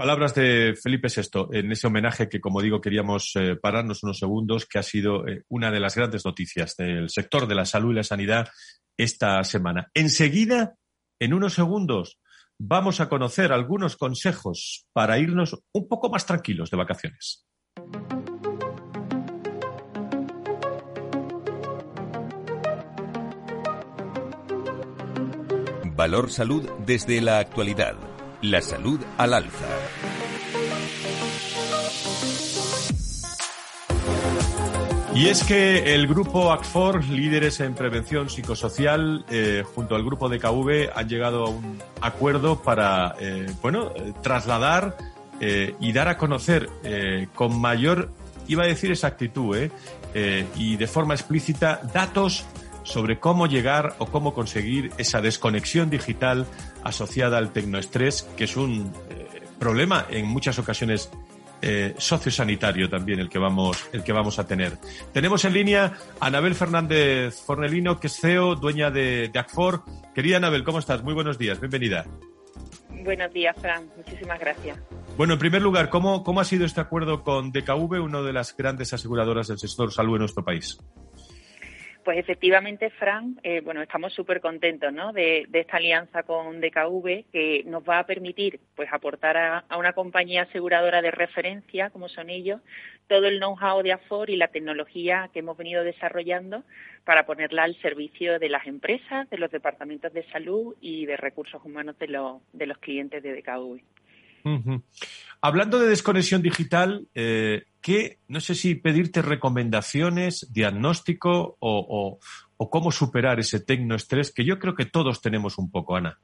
[0.00, 4.64] Palabras de Felipe VI en ese homenaje que, como digo, queríamos eh, pararnos unos segundos,
[4.64, 7.96] que ha sido eh, una de las grandes noticias del sector de la salud y
[7.96, 8.48] la sanidad
[8.96, 9.90] esta semana.
[9.92, 10.74] Enseguida,
[11.20, 12.18] en unos segundos,
[12.58, 17.46] vamos a conocer algunos consejos para irnos un poco más tranquilos de vacaciones.
[25.94, 27.98] Valor Salud desde la actualidad
[28.42, 29.66] la salud al alza.
[35.14, 40.38] Y es que el grupo ACFOR, líderes en prevención psicosocial, eh, junto al grupo de
[40.38, 44.96] KV, han llegado a un acuerdo para, eh, bueno, eh, trasladar
[45.40, 46.68] y dar a conocer
[47.34, 48.10] con mayor,
[48.46, 49.56] iba a decir exactitud,
[50.54, 52.44] y de forma explícita, datos
[52.82, 56.46] sobre cómo llegar o cómo conseguir esa desconexión digital
[56.84, 61.10] asociada al tecnoestrés, que es un eh, problema en muchas ocasiones
[61.62, 64.78] eh, sociosanitario también el que vamos el que vamos a tener.
[65.12, 69.84] Tenemos en línea a Anabel Fernández Fornelino, que es CEO, dueña de, de Acfor.
[70.14, 71.02] Querida Anabel, ¿cómo estás?
[71.02, 72.06] Muy buenos días, bienvenida.
[73.04, 73.90] Buenos días, Fran.
[73.96, 74.78] Muchísimas gracias.
[75.16, 78.56] Bueno, en primer lugar, ¿cómo, cómo ha sido este acuerdo con DKV, una de las
[78.56, 80.78] grandes aseguradoras del sector salud en nuestro país?
[82.04, 85.12] Pues efectivamente, Fran, eh, bueno, estamos súper contentos ¿no?
[85.12, 90.42] de, esta alianza con DKV que nos va a permitir pues aportar a, una compañía
[90.42, 92.62] aseguradora de referencia, como son ellos,
[93.06, 96.64] todo el know-how de AFOR y la tecnología que hemos venido desarrollando
[97.04, 101.62] para ponerla al servicio de las empresas, de los departamentos de salud y de recursos
[101.62, 103.82] humanos de, los de los clientes de DKV.
[105.40, 112.18] Hablando de desconexión digital, eh, ¿qué, no sé si pedirte recomendaciones, diagnóstico o,
[112.56, 116.18] o cómo superar ese tecnoestrés que yo creo que todos tenemos un poco, Ana?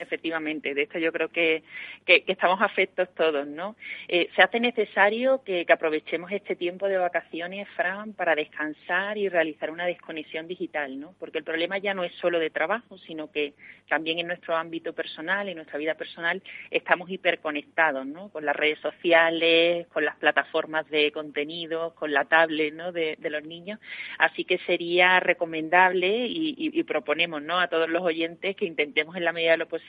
[0.00, 1.64] Efectivamente, de esto yo creo que,
[2.06, 3.74] que, estamos afectos todos, ¿no?
[4.06, 9.72] Eh, se hace necesario que, aprovechemos este tiempo de vacaciones, Fran, para descansar y realizar
[9.72, 11.14] una desconexión digital, ¿no?
[11.18, 13.54] Porque el problema ya no es solo de trabajo, sino que
[13.88, 18.28] también en nuestro ámbito personal, en nuestra vida personal, estamos hiperconectados, ¿no?
[18.28, 22.92] Con las redes sociales, con las plataformas de contenido, con la tablet, ¿no?
[22.92, 23.78] De, los niños.
[24.18, 27.58] Así que sería recomendable y, y, proponemos, ¿no?
[27.58, 29.87] A todos los oyentes que intentemos en la medida de lo posible,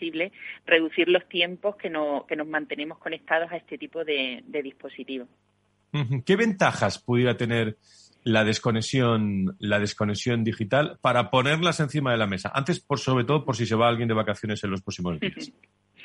[0.66, 5.28] reducir los tiempos que, no, que nos mantenemos conectados a este tipo de, dispositivos.
[6.26, 7.78] ¿Qué ventajas pudiera tener
[8.24, 12.52] la desconexión, la desconexión digital para ponerlas encima de la mesa?
[12.54, 15.52] Antes, por sobre todo, por si se va alguien de vacaciones en los próximos días.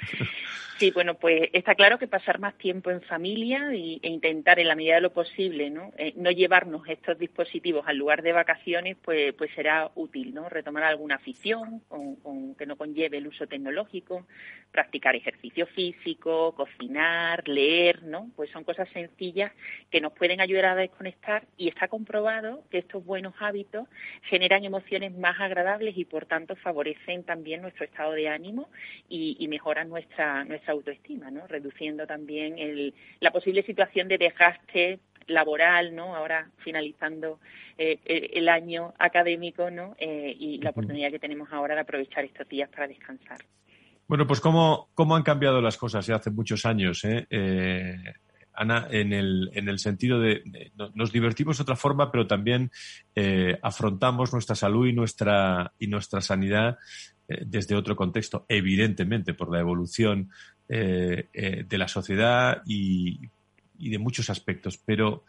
[0.79, 4.75] Sí, bueno, pues está claro que pasar más tiempo en familia e intentar en la
[4.75, 5.93] medida de lo posible, ¿no?
[5.97, 10.49] Eh, no llevarnos estos dispositivos al lugar de vacaciones, pues, pues será útil, ¿no?
[10.49, 14.27] Retomar alguna afición con, que no conlleve el uso tecnológico,
[14.73, 18.31] practicar ejercicio físico, cocinar, leer, ¿no?
[18.35, 19.53] Pues son cosas sencillas
[19.93, 23.87] que nos pueden ayudar a desconectar y está comprobado que estos buenos hábitos
[24.23, 28.69] generan emociones más agradables y por tanto favorecen también nuestro estado de ánimo
[29.09, 31.47] y, y mejoran nuestra nuestra autoestima, ¿no?
[31.47, 36.15] Reduciendo también el, la posible situación de desgaste laboral, ¿no?
[36.15, 37.41] Ahora finalizando
[37.79, 37.99] eh,
[38.35, 39.95] el, año académico, ¿no?
[39.99, 43.39] Eh, y la oportunidad que tenemos ahora de aprovechar estos días para descansar.
[44.07, 47.27] Bueno, pues cómo, cómo han cambiado las cosas hace muchos años, ¿eh?
[47.31, 47.97] eh
[48.57, 50.41] Ana, en el, en el sentido de,
[50.95, 52.71] nos divertimos de otra forma, pero también
[53.63, 56.79] afrontamos nuestra salud y nuestra, y nuestra sanidad
[57.27, 60.31] desde otro contexto, evidentemente por la evolución
[60.69, 63.21] eh, eh, de la sociedad y,
[63.79, 64.79] de muchos aspectos.
[64.79, 65.25] Pero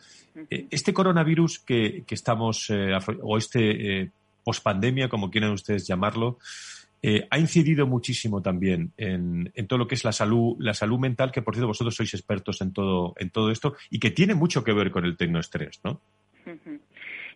[0.50, 2.72] eh, este coronavirus que, estamos,
[3.22, 4.12] o este
[4.44, 6.38] pospandemia, como quieran ustedes llamarlo,
[7.30, 11.44] ha incidido muchísimo también en, todo lo que es la salud, la salud mental, que
[11.44, 14.74] por cierto vosotros sois expertos en todo, en todo esto y que tiene mucho que
[14.74, 16.02] ver con el tecnoestrés, ¿no?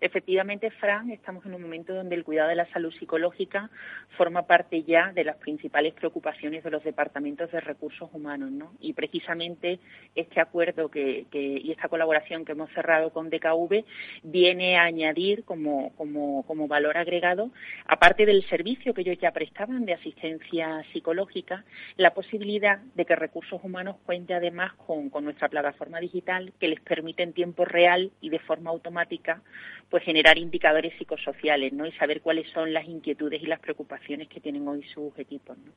[0.01, 3.69] Efectivamente, Fran, estamos en un momento donde el cuidado de la salud psicológica
[4.17, 8.71] forma parte ya de las principales preocupaciones de los departamentos de recursos humanos, ¿no?
[8.79, 9.79] Y precisamente
[10.15, 13.83] este acuerdo que, y esta colaboración que hemos cerrado con DKV
[14.23, 17.51] viene a añadir como, como, valor agregado,
[17.85, 21.65] aparte del servicio que ellos ya prestaban de asistencia psicológica,
[21.97, 27.23] la posibilidad de que recursos humanos cuente además con nuestra plataforma digital que les permite
[27.23, 29.41] en tiempo real y de forma automática
[29.89, 31.85] pues generar indicadores psicosociales, ¿no?
[31.85, 35.71] Y saber cuáles son las inquietudes y las preocupaciones que tienen hoy sus equipos, ¿no?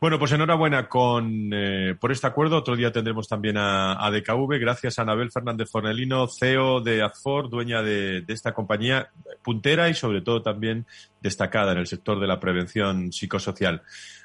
[0.00, 2.58] Bueno, pues enhorabuena con, eh, por este acuerdo.
[2.58, 4.58] Otro día tendremos también a, DKV.
[4.60, 9.08] Gracias a Anabel Fernández Fornelino, CEO de Azfor, dueña de, esta compañía
[9.42, 10.84] puntera y sobre todo también
[11.22, 13.82] destacada en el sector de la prevención psicosocial.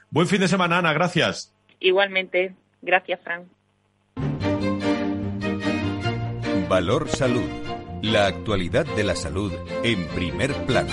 [0.10, 0.94] Buen fin de semana, Ana.
[0.94, 1.56] Gracias.
[1.80, 2.54] Igualmente.
[2.82, 3.46] Gracias, Fran.
[6.68, 7.61] Valor Salud
[8.04, 10.90] la actualidad de la salud en primer plano.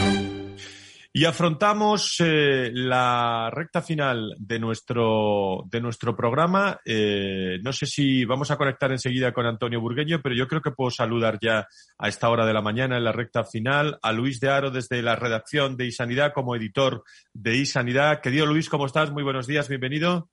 [1.10, 6.78] Y afrontamos eh, la recta final de nuestro, de nuestro programa.
[6.84, 10.70] Eh, no sé si vamos a conectar enseguida con Antonio Burgueño, pero yo creo que
[10.70, 11.66] puedo saludar ya
[11.98, 15.02] a esta hora de la mañana en la recta final a Luis de Aro desde
[15.02, 17.02] la redacción de iSanidad como editor
[17.32, 18.20] de iSanidad.
[18.20, 19.10] Querido Luis, ¿cómo estás?
[19.10, 20.28] Muy buenos días, bienvenido.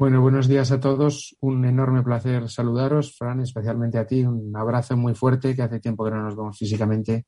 [0.00, 1.36] Bueno, buenos días a todos.
[1.40, 4.24] Un enorme placer saludaros, Fran, especialmente a ti.
[4.24, 7.26] Un abrazo muy fuerte, que hace tiempo que no nos vemos físicamente.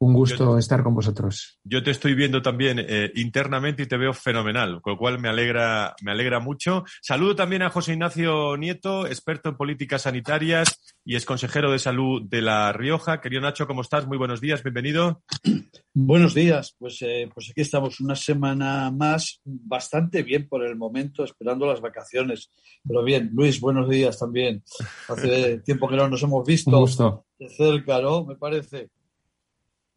[0.00, 1.58] Un gusto estar con vosotros.
[1.64, 5.28] Yo te estoy viendo también eh, internamente y te veo fenomenal, con lo cual me
[5.28, 6.84] alegra, me alegra mucho.
[7.02, 12.22] Saludo también a José Ignacio Nieto, experto en políticas sanitarias y es consejero de salud
[12.28, 13.20] de La Rioja.
[13.20, 14.06] Querido Nacho, ¿cómo estás?
[14.06, 15.22] Muy buenos días, bienvenido.
[16.00, 21.24] Buenos días, pues, eh, pues aquí estamos una semana más, bastante bien por el momento,
[21.24, 22.52] esperando las vacaciones.
[22.86, 24.62] Pero bien, Luis, buenos días también.
[25.08, 27.26] Hace tiempo que no nos hemos visto gusto.
[27.36, 28.24] de cerca, ¿no?
[28.24, 28.90] Me parece.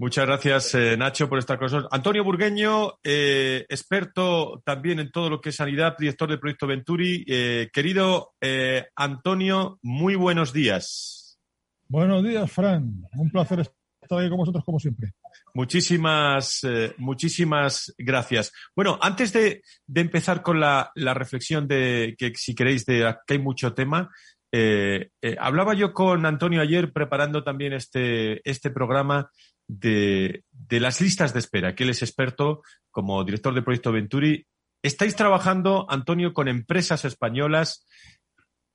[0.01, 1.87] Muchas gracias, eh, Nacho, por esta cosa.
[1.91, 7.23] Antonio Burgueño, eh, experto también en todo lo que es sanidad, director del proyecto Venturi.
[7.27, 8.33] Eh, querido
[8.95, 11.39] Antonio, muy buenos días.
[11.87, 13.03] Buenos días, Fran.
[13.15, 15.11] Un placer estar aquí con vosotros como siempre.
[15.53, 18.51] Muchísimas, eh, muchísimas gracias.
[18.75, 19.61] Bueno, antes de,
[19.93, 24.09] empezar con la, reflexión de que si queréis de que hay mucho tema,
[24.53, 29.29] eh, eh, hablaba yo con Antonio ayer preparando también este, este programa
[29.80, 34.45] de, de, las listas de espera, que él es experto como director de Proyecto Venturi.
[34.84, 37.86] Estáis trabajando, Antonio, con empresas españolas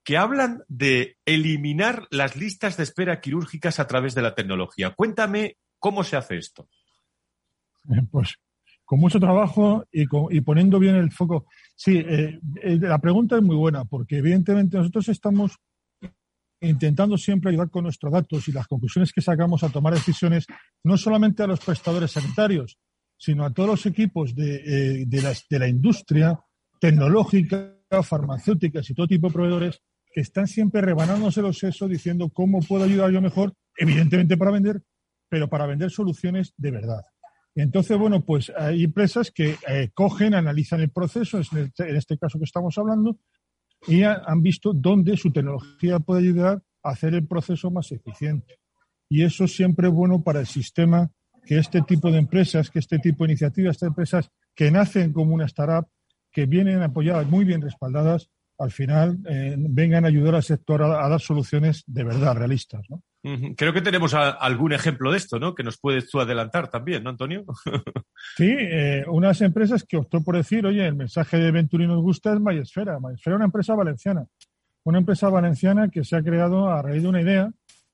[0.04, 4.94] que hablan de eliminar las listas de espera quirúrgicas a través de la tecnología.
[4.94, 6.68] Cuéntame cómo se hace esto.
[8.10, 8.36] Pues
[8.84, 10.06] con mucho trabajo y,
[10.40, 11.46] poniendo bien el foco.
[11.74, 15.58] Sí, eh, eh, la pregunta es muy buena, porque evidentemente nosotros estamos
[16.60, 20.46] intentando siempre ayudar con nuestros datos y las conclusiones que sacamos a tomar decisiones,
[20.84, 22.78] no solamente a los prestadores sanitarios,
[23.18, 26.38] sino a todos los equipos de, eh, la, de la industria
[26.80, 29.80] tecnológica, farmacéuticas y todo tipo de proveedores
[30.12, 34.82] que están siempre rebanándose los sesos diciendo cómo puedo ayudar yo mejor, evidentemente para vender,
[35.28, 37.02] pero para vender soluciones de verdad.
[37.54, 42.44] Entonces, bueno, pues hay empresas que eh, cogen, analizan el proceso, en este caso que
[42.44, 43.18] estamos hablando,
[43.86, 48.58] y han visto dónde su tecnología puede ayudar a hacer el proceso más eficiente.
[49.08, 51.10] Y eso siempre es bueno para el sistema
[51.44, 55.34] que este tipo de empresas, que este tipo de iniciativas, estas empresas que nacen como
[55.34, 55.88] una startup,
[56.32, 61.08] que vienen apoyadas, muy bien respaldadas, al final eh, vengan a ayudar al sector a,
[61.08, 62.82] dar soluciones de verdad realistas.
[62.88, 63.02] ¿no?
[63.56, 65.54] Creo que tenemos algún ejemplo de esto, ¿no?
[65.54, 67.44] Que nos puedes tú adelantar también, ¿no, Antonio?
[68.36, 72.32] sí, eh, unas empresas que optó por decir, oye, el mensaje de Venturi nos gusta
[72.32, 73.00] es Mayesfera.
[73.00, 74.26] Mayesfera es una empresa valenciana.
[74.84, 77.50] Una empresa valenciana que se ha creado a raíz de una idea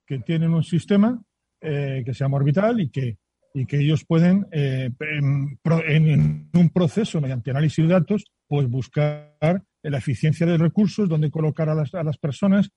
[0.06, 1.18] que tienen un sistema
[1.62, 3.16] eh, que se llama Orbital y que,
[3.54, 9.32] y que ellos pueden, eh, en, un proceso mediante análisis de datos, pues buscar
[9.82, 12.68] la eficiencia de recursos, dónde colocar a las, a las personas,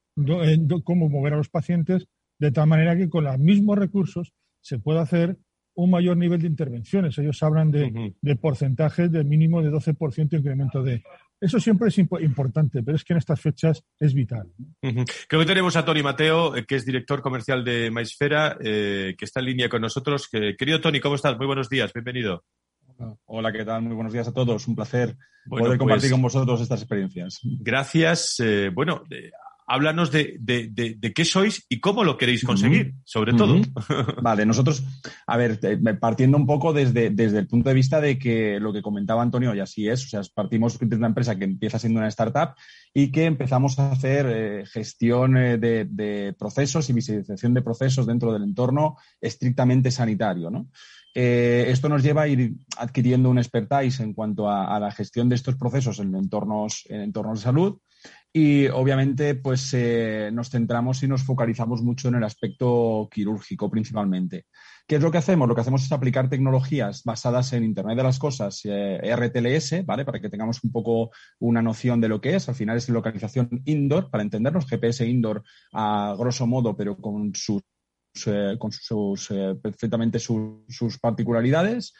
[0.85, 2.07] cómo mover a los pacientes
[2.39, 5.37] de tal manera que con los mismos recursos se pueda hacer
[5.75, 7.17] un mayor nivel de intervenciones.
[7.17, 11.03] Ellos hablan de, de porcentajes de mínimo de 12% de incremento de...
[11.39, 14.47] Eso siempre es importante, pero es que en estas fechas es vital.
[14.79, 19.25] Creo que tenemos a Tony Mateo, eh, que es director comercial de Maisfera, eh, que
[19.25, 20.29] está en línea con nosotros.
[20.29, 21.37] querido Tony, ¿cómo estás?
[21.37, 22.45] Muy buenos días, bienvenido.
[23.25, 23.81] Hola, ¿qué tal?
[23.81, 24.67] Muy buenos días a todos.
[24.67, 25.17] Un placer
[25.47, 27.39] poder compartir pues con vosotros estas experiencias.
[27.43, 28.39] Gracias.
[28.39, 29.03] Eh, bueno,
[29.67, 33.59] háblanos de, de, qué sois y cómo lo queréis conseguir, sobre todo.
[34.21, 34.83] Vale, nosotros,
[35.25, 35.59] a ver,
[35.99, 39.55] partiendo un poco desde, desde el punto de vista de que lo que comentaba Antonio,
[39.55, 42.55] y así es, o sea, partimos de una empresa que empieza siendo una startup
[42.93, 48.31] y que empezamos a hacer eh, gestión eh, de, procesos y visualización de procesos dentro
[48.31, 50.67] del entorno estrictamente sanitario, ¿no?
[51.17, 55.29] Eh, esto nos lleva a ir adquiriendo un expertise en cuanto a, a, la gestión
[55.29, 57.79] de estos procesos en entornos, en entornos de salud
[58.37, 64.47] y obviamente, pues eh, nos centramos y nos focalizamos mucho en el aspecto quirúrgico principalmente.
[64.85, 65.47] ¿Qué es lo que hacemos?
[65.47, 70.03] Lo que hacemos es aplicar tecnologías basadas en Internet de las Cosas, eh, RTLS, ¿vale?
[70.03, 72.49] Para que tengamos un poco una noción de lo que es.
[72.49, 77.61] Al final es localización indoor, para entendernos, GPS indoor a grosso modo, pero con sus,
[78.25, 79.29] eh, con sus
[79.63, 81.93] perfectamente sus particularidades.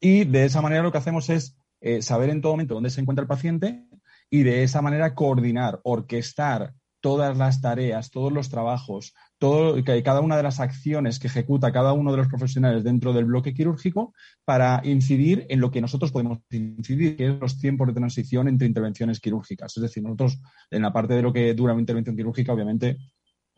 [0.00, 1.58] Y de esa manera lo que hacemos es
[2.00, 3.84] saber en todo momento dónde se encuentra el paciente
[4.30, 10.38] y de esa manera coordinar, orquestar todas las tareas, todos los trabajos, todo, cada una
[10.38, 14.14] de las acciones que ejecuta cada uno de los profesionales dentro del bloque quirúrgico
[14.46, 18.66] para incidir en lo que nosotros podemos incidir, que es los tiempos de transición entre
[18.66, 19.76] intervenciones quirúrgicas.
[19.76, 22.96] Es decir, nosotros en la parte de lo que dura una intervención quirúrgica, obviamente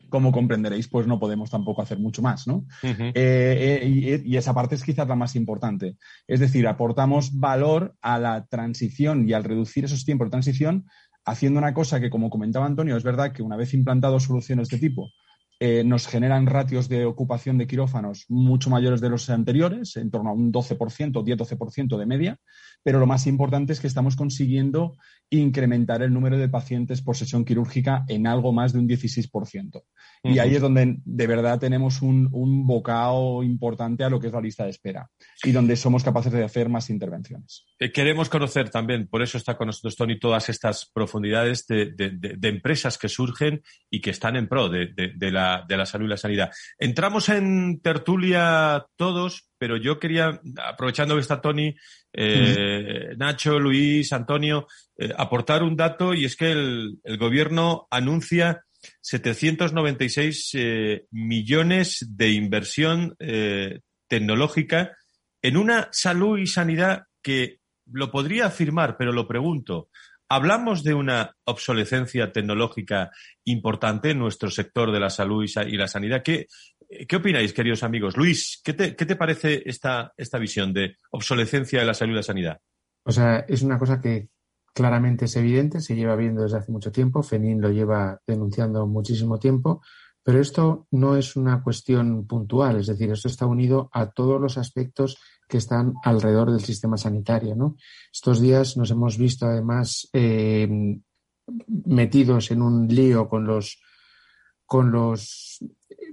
[0.09, 2.67] como comprenderéis, pues no podemos tampoco hacer mucho más, ¿no?
[2.83, 5.97] Eh, eh, y, esa parte es quizás la más importante.
[6.27, 10.87] Es decir, aportamos valor a la transición y al reducir esos tiempos de transición,
[11.25, 14.77] haciendo una cosa que, como comentaba Antonio, es verdad que una vez implantado soluciones de
[14.77, 15.11] este tipo,
[15.59, 20.31] eh, nos generan ratios de ocupación de quirófanos mucho mayores de los anteriores, en torno
[20.31, 22.39] a un 12%, 10-12% de media,
[22.87, 24.97] pero lo más importante es que estamos consiguiendo
[25.28, 29.82] incrementar el número de pacientes por sesión quirúrgica en algo más de un 16%.
[30.22, 34.32] Y ahí es donde de verdad tenemos un, un bocado importante a lo que es
[34.32, 35.11] la lista de espera
[35.43, 37.66] y donde somos capaces de hacer más intervenciones.
[37.80, 41.93] Eh, queremos conocer también, por eso está con nosotros Tony, todas estas profundidades de,
[42.43, 44.93] empresas que surgen y que están en pro de,
[45.32, 46.53] la, la salud y la sanidad.
[46.78, 51.75] Entramos en tertulia todos, pero yo quería, aprovechando que está Tony,
[52.13, 58.65] eh, Nacho, Luis, Antonio, eh, aportar un dato y es que el, gobierno anuncia
[59.01, 63.17] 796 eh, millones de inversión
[64.09, 64.97] tecnológica
[65.43, 67.59] en una salud y sanidad que
[67.93, 69.89] lo podría afirmar, pero lo pregunto.
[70.29, 73.11] ¿Hablamos de una obsolescencia tecnológica
[73.45, 76.23] importante en nuestro sector de la salud y la sanidad?
[76.25, 76.47] Que
[76.89, 78.16] ¿Qué opináis, queridos amigos?
[78.16, 82.16] Luis, ¿qué te, qué te parece esta, esta visión de obsolescencia de la salud y
[82.16, 82.61] la sanidad?
[83.05, 84.28] O sea, es una cosa que
[84.72, 89.39] claramente es evidente, se lleva viendo desde hace mucho tiempo, FENIN lo lleva denunciando muchísimo
[89.39, 89.80] tiempo,
[90.22, 94.59] pero esto no es una cuestión puntual, es decir, esto está unido a todos los
[94.59, 95.18] aspectos
[95.49, 97.55] que están alrededor del sistema sanitario.
[97.55, 97.76] ¿no?
[98.12, 100.68] Estos días nos hemos visto además eh,
[101.87, 103.80] metidos en un lío con los,
[104.66, 105.64] con los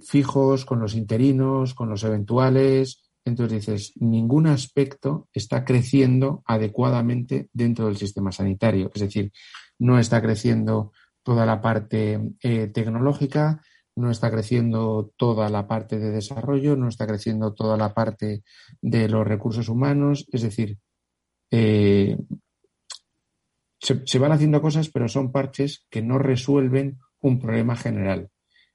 [0.02, 7.86] fijos, con los interinos, con los eventuales, entonces dices, ningún aspecto está creciendo adecuadamente dentro
[7.86, 8.92] del sistema sanitario.
[8.94, 9.32] Es decir,
[9.80, 10.92] no está creciendo
[11.24, 13.62] toda la parte eh, tecnológica,
[13.96, 18.44] no está creciendo toda la parte de desarrollo, no está creciendo toda la parte
[18.82, 20.26] de los recursos humanos.
[20.32, 20.80] Es decir,
[21.52, 22.18] eh,
[23.80, 28.30] se, van haciendo cosas, pero son parches que no resuelven un problema general.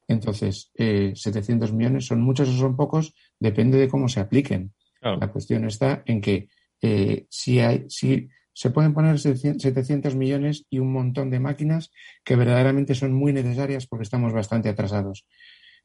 [0.09, 4.73] Entonces, 700 eh, millones son muchos o son pocos, depende de cómo se apliquen.
[5.01, 6.49] La cuestión está en que
[6.83, 11.93] eh, si, hay, si se pueden poner 700 millones y un montón de máquinas
[12.25, 15.27] que verdaderamente son muy necesarias porque estamos bastante atrasados.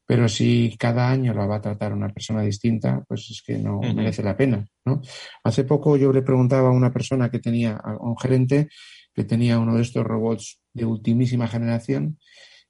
[0.06, 3.80] Pero si cada año la va a tratar una persona distinta, pues es que no
[3.80, 4.66] merece la pena.
[4.84, 5.00] ¿no?
[5.44, 8.68] Hace poco yo le preguntaba a una persona que tenía, a un gerente,
[9.14, 12.18] que tenía uno de estos robots de ultimísima generación,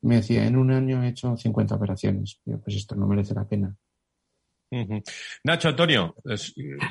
[0.04, 2.40] me decía, en un año he hecho 50 operaciones.
[2.44, 3.74] pues esto no merece la pena.
[5.44, 6.14] Nacho, Antonio,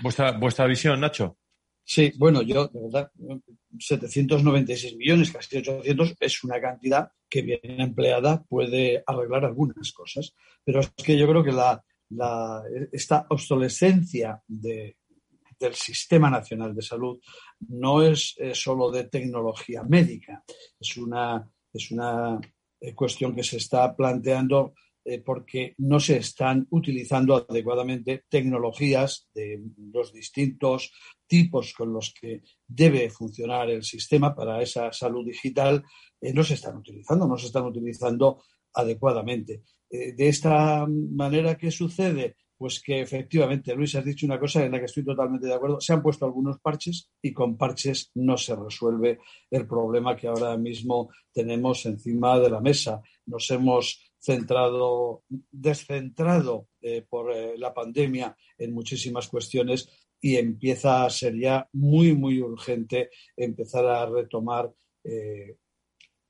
[0.01, 1.37] vuestra, vuestra visión, Nacho.
[1.85, 3.11] Sí, bueno, yo, de verdad,
[3.77, 10.33] 796 millones, casi 800, es una cantidad que bien empleada puede arreglar algunas cosas.
[10.63, 11.83] Pero es que yo creo que la,
[12.91, 14.97] esta obsolescencia de,
[15.59, 17.19] del Sistema Nacional de Salud
[17.67, 20.43] no es eh, solo de tecnología médica,
[20.79, 22.39] es una, es una
[22.83, 24.73] eh, cuestión que se está planteando
[25.05, 29.63] eh, porque no se están utilizando adecuadamente tecnologías de
[29.93, 30.91] los distintos
[31.25, 35.81] tipos con los que debe funcionar el sistema para esa salud digital,
[36.19, 39.61] eh, no se están utilizando, no se están utilizando adecuadamente.
[39.89, 42.35] de esta manera, ¿qué sucede?
[42.63, 45.81] Pues que efectivamente, Luis, has dicho una cosa en la que estoy totalmente de acuerdo.
[45.81, 49.19] Se han puesto algunos parches y con parches no se resuelve
[49.51, 53.01] el problema que ahora mismo tenemos encima de la mesa.
[53.25, 59.89] Nos hemos centrado, descentrado eh, por eh, la pandemia en muchísimas cuestiones
[60.21, 64.71] y empieza a ser ya muy, muy urgente empezar a retomar
[65.03, 65.57] eh,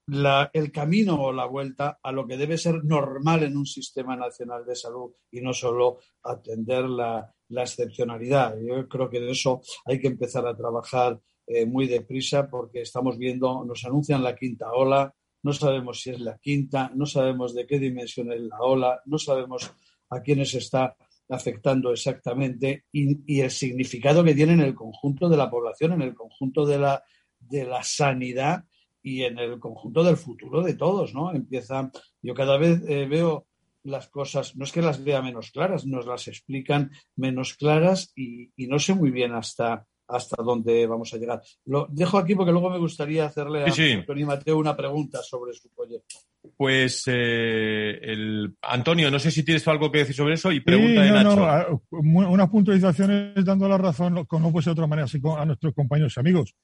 [0.08, 4.66] el camino o la vuelta a lo que debe ser normal en un sistema nacional
[4.66, 8.56] de salud y no solo atender la, excepcionalidad.
[8.60, 13.18] Yo creo que de eso hay que empezar a trabajar eh, muy deprisa porque estamos
[13.18, 17.68] viendo, nos anuncian la quinta ola, no sabemos si es la quinta, no sabemos de
[17.68, 19.72] qué dimensión es la ola, no sabemos
[20.10, 20.96] a quiénes está
[21.30, 26.16] afectando exactamente y, el significado que tiene en el conjunto de la población, en el
[26.16, 27.04] conjunto de la,
[27.40, 28.64] de la sanidad
[29.04, 31.32] y en el conjunto del futuro de todos, ¿no?
[31.34, 31.92] Empieza,
[32.22, 33.46] yo cada vez eh, veo
[33.84, 38.50] las cosas, no es que las vea menos claras, nos las explican menos claras y,
[38.58, 41.42] no sé muy bien hasta, hasta dónde vamos a llegar.
[41.66, 45.70] Lo dejo aquí porque luego me gustaría hacerle a Antonio Mateo una pregunta sobre su
[45.76, 46.16] proyecto.
[46.56, 48.56] Pues eh, el...
[48.62, 51.82] Antonio, no sé si tienes algo que decir sobre eso y pregunta de Nacho.
[51.92, 55.74] unas puntualizaciones dando la razón, como no puede ser de otra manera, así a nuestros
[55.74, 56.56] compañeros y amigos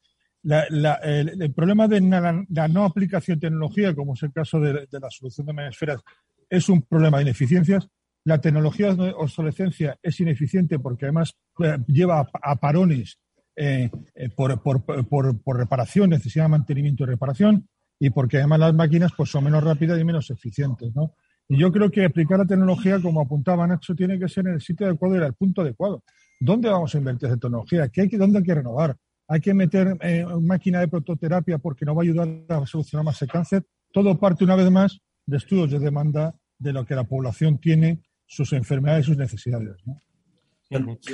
[0.44, 5.48] el, problema de la, no aplicación de tecnología, como es el caso de, la solución
[5.48, 6.02] de esferas,
[6.50, 7.88] es un problema de ineficiencias.
[8.26, 13.20] La tecnología de obsolescencia es ineficiente porque además eh, lleva a, parones
[13.56, 17.68] eh, eh, por, por, por, reparación, necesidad de mantenimiento y reparación,
[18.00, 20.94] y porque además las máquinas pues, son menos rápidas y menos eficientes.
[20.96, 21.14] ¿no?
[21.48, 24.62] Y yo creo que aplicar la tecnología, como apuntaba Nacho, tiene que ser en el
[24.62, 26.04] sitio adecuado y en el punto adecuado.
[26.40, 27.90] ¿Dónde vamos a invertir esa tecnología?
[27.90, 28.96] ¿Qué hay que, ¿Dónde hay que renovar?
[29.30, 33.22] Hay que meter eh, máquina de prototerapia porque no va a ayudar a solucionar más
[33.22, 33.64] el cáncer.
[33.94, 38.02] Todo parte, una vez más, de estudios de demanda de lo que la población tiene,
[38.26, 39.78] sus enfermedades y sus necesidades.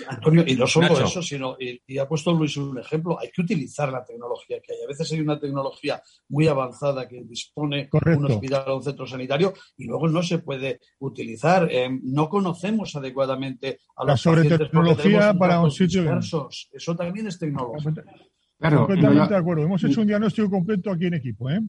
[0.07, 3.91] Antonio, y no solo eso, sino, y, ha puesto Luis un ejemplo, hay que utilizar
[3.91, 4.83] la tecnología que hay.
[4.83, 9.53] A veces hay una tecnología muy avanzada que dispone un hospital o un centro sanitario
[9.77, 11.67] y luego no se puede utilizar.
[11.71, 16.19] Eh, no conocemos adecuadamente a los la tecnología para un sitio.
[16.19, 17.93] Eso también es tecnología.
[18.57, 19.63] Claro, Completamente de acuerdo.
[19.63, 21.49] Hemos hecho un diagnóstico completo aquí en equipo.
[21.49, 21.59] ¿eh?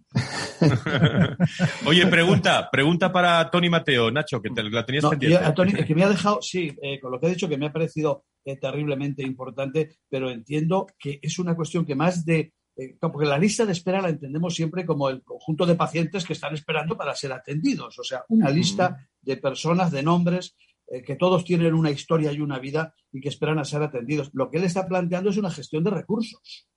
[1.87, 5.53] Oye, pregunta, pregunta para Tony Mateo, Nacho, que te la tenías pendiente.
[5.53, 7.73] Tony, que me ha dejado, sí, eh, con lo que ha dicho, que me ha
[7.73, 13.27] parecido eh, terriblemente importante, pero entiendo que es una cuestión que más de eh, porque
[13.27, 16.97] la lista de espera la entendemos siempre como el conjunto de pacientes que están esperando
[16.97, 20.57] para ser atendidos, o sea, una lista de personas, de nombres,
[20.89, 24.31] eh, que todos tienen una historia y una vida y que esperan a ser atendidos.
[24.35, 26.69] Lo que él está planteando es una gestión de recursos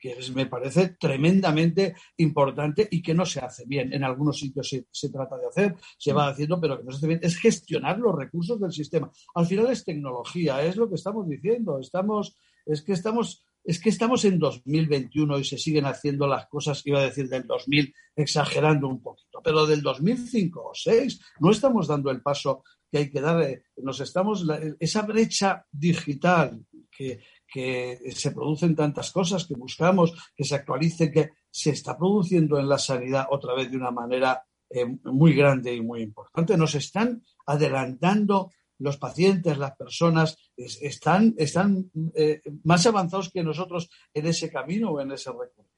[0.00, 3.92] que me parece tremendamente importante y que no se hace bien.
[3.92, 6.96] En algunos sitios se, se, trata de hacer, se va haciendo, pero que no se
[6.96, 7.20] hace bien.
[7.22, 9.10] Es gestionar los recursos del sistema.
[9.34, 11.78] Al final es tecnología, es lo que estamos diciendo.
[11.78, 16.82] Estamos, es que estamos es que estamos en 2021 y se siguen haciendo las cosas
[16.82, 21.50] que iba a decir del 2000, exagerando un poquito, pero del 2005 o 6 no
[21.50, 23.42] estamos dando el paso que hay que dar.
[23.42, 24.46] Eh, nos estamos,
[24.78, 27.20] esa brecha digital que,
[27.52, 32.68] que se producen tantas cosas que buscamos, que se actualice, que se está produciendo en
[32.68, 36.56] la sanidad otra vez de una manera eh, muy grande y muy importante.
[36.56, 44.26] Nos están adelantando los pacientes, las personas, están, están eh, más avanzados que nosotros en
[44.26, 45.70] ese camino o en ese recorrido.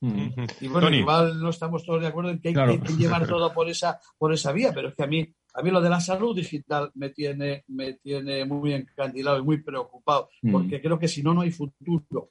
[0.00, 0.28] Mm.
[0.60, 3.68] Y bueno, igual no estamos todos de acuerdo en que hay, que llevar todo por
[3.68, 6.36] esa, por esa vía, pero es que a mí, a mí lo de la salud
[6.36, 10.52] digital me tiene, me tiene muy encandilado y muy preocupado, mm.
[10.52, 12.30] porque creo que si no, no hay futuro.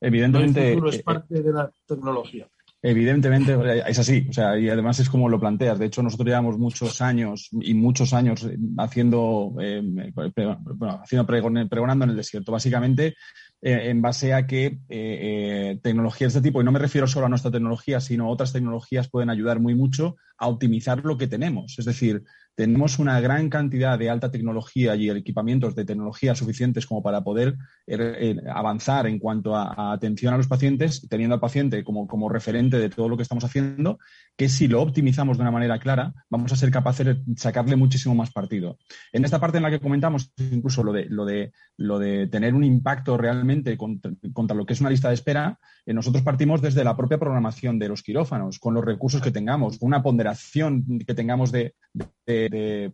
[0.00, 0.68] Evidentemente.
[0.68, 2.48] el futuro es eh, parte de la tecnología.
[2.80, 3.56] Evidentemente
[3.88, 5.80] es así, o sea, y además es como lo planteas.
[5.80, 9.82] De hecho, nosotros llevamos muchos años y muchos años haciendo, eh,
[10.14, 12.52] bueno, haciendo pregonando en el desierto.
[12.52, 13.16] Básicamente,
[13.60, 17.06] eh, en base a que eh, eh, tecnologías de este tipo, y no me refiero
[17.06, 21.26] solo a nuestra tecnología, sino otras tecnologías pueden ayudar muy mucho a optimizar lo que
[21.26, 21.78] tenemos.
[21.78, 22.22] Es decir,
[22.58, 27.56] tenemos una gran cantidad de alta tecnología y equipamientos de tecnología suficientes como para poder
[27.86, 32.28] er, eh, avanzar en cuanto a, atención a los pacientes, teniendo al paciente como, como,
[32.28, 34.00] referente de todo lo que estamos haciendo,
[34.36, 38.16] que si lo optimizamos de una manera clara, vamos a ser capaces de sacarle muchísimo
[38.16, 38.78] más partido.
[39.12, 42.54] En esta parte en la que comentamos incluso lo de, lo de, lo de tener
[42.54, 46.84] un impacto realmente contra, lo que es una lista de espera, eh, nosotros partimos desde
[46.84, 51.14] la propia programación de los quirófanos, con los recursos que tengamos, con una ponderación que
[51.14, 51.74] tengamos de,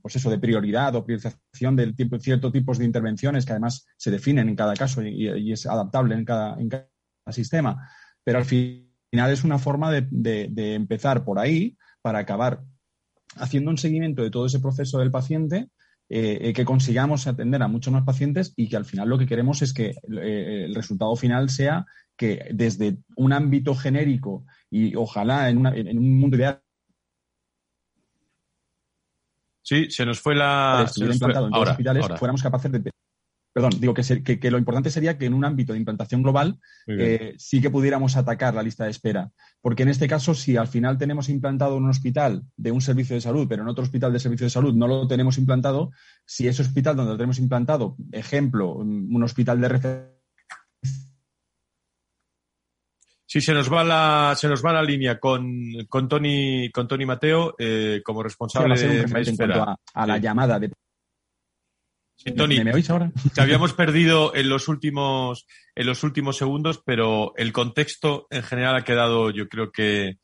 [0.00, 4.48] pues eso, de prioridad o priorización de ciertos tipos de intervenciones que además se definen
[4.48, 6.88] en cada caso y, es adaptable en cada, en cada,
[7.30, 7.88] sistema.
[8.22, 12.62] Pero al final es una forma de, empezar por ahí para acabar
[13.36, 15.70] haciendo un seguimiento de todo ese proceso del paciente
[16.17, 19.62] eh, que consigamos atender a muchos más pacientes y que al final lo que queremos
[19.62, 21.87] es que eh, el resultado final sea
[22.17, 26.61] que desde un ámbito genérico y ojalá en, en un mundo ideal
[29.65, 30.87] Sí, se nos fue la.
[30.93, 32.91] Se nos fue, en ahora, hospitales fuéramos capaces de.
[33.55, 37.34] Perdón, digo que, que, lo importante sería que en un ámbito de implantación global eh,
[37.38, 39.30] sí que pudiéramos atacar la lista de espera.
[39.61, 43.20] Porque en este caso, si al final tenemos implantado un hospital de un servicio de
[43.20, 45.92] salud, pero en otro hospital de servicio de salud no lo tenemos implantado,
[46.26, 50.14] si ese hospital donde lo tenemos implantado, ejemplo, un hospital de referencia
[53.34, 55.50] Sí, se nos va la, se nos va la línea con,
[55.88, 60.70] con Tony, con Tony Mateo eh, como responsable de en cuanto a, la llamada de
[62.37, 63.12] Tony, ¿Me oís ahora?
[63.35, 68.77] Te habíamos perdido en los últimos, en los últimos segundos, pero el contexto en general
[68.77, 70.19] ha quedado, yo creo que,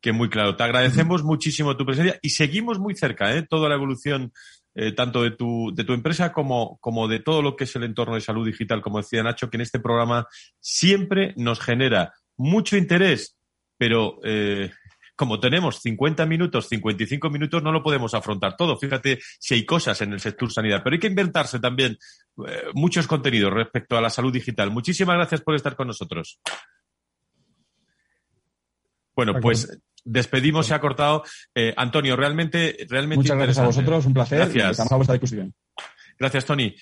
[0.00, 0.56] que muy claro.
[0.56, 3.46] Te agradecemos muchísimo tu presencia y seguimos muy cerca, ¿eh?
[3.48, 4.32] Toda la evolución,
[4.74, 7.84] eh, tanto de tu, de tu empresa como, como de todo lo que es el
[7.84, 10.26] entorno de salud digital, como decía Nacho, que en este programa
[10.60, 13.36] siempre nos genera mucho interés,
[13.78, 14.70] pero eh,
[15.16, 18.76] como tenemos 50 minutos, 55 minutos, no lo podemos afrontar todo.
[18.76, 21.98] Fíjate si hay cosas en el sector sanidad, pero hay que inventarse también
[22.46, 24.70] eh, muchos contenidos respecto a la salud digital.
[24.70, 26.40] Muchísimas gracias por estar con nosotros.
[29.14, 31.24] Bueno, pues despedimos, se ha cortado.
[31.54, 33.22] Eh, Antonio, realmente, realmente.
[33.22, 34.38] Muchas gracias a vosotros, un placer.
[34.38, 34.72] Gracias.
[34.72, 35.54] Estamos a vuestra discusión.
[36.18, 36.74] Gracias, Tony.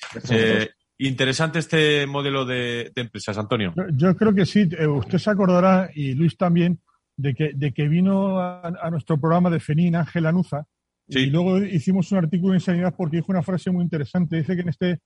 [0.99, 3.75] Interesante este modelo de, empresas, Antonio.
[3.93, 4.69] Yo creo que sí.
[4.79, 6.81] Eh, usted se acordará, y Luis también,
[7.17, 10.67] de que, de que vino a, nuestro programa de FENIN Ángel Anuza.
[11.07, 14.37] Y luego hicimos un artículo en Sanidad porque dijo una frase muy interesante.
[14.37, 15.01] Dice que en este,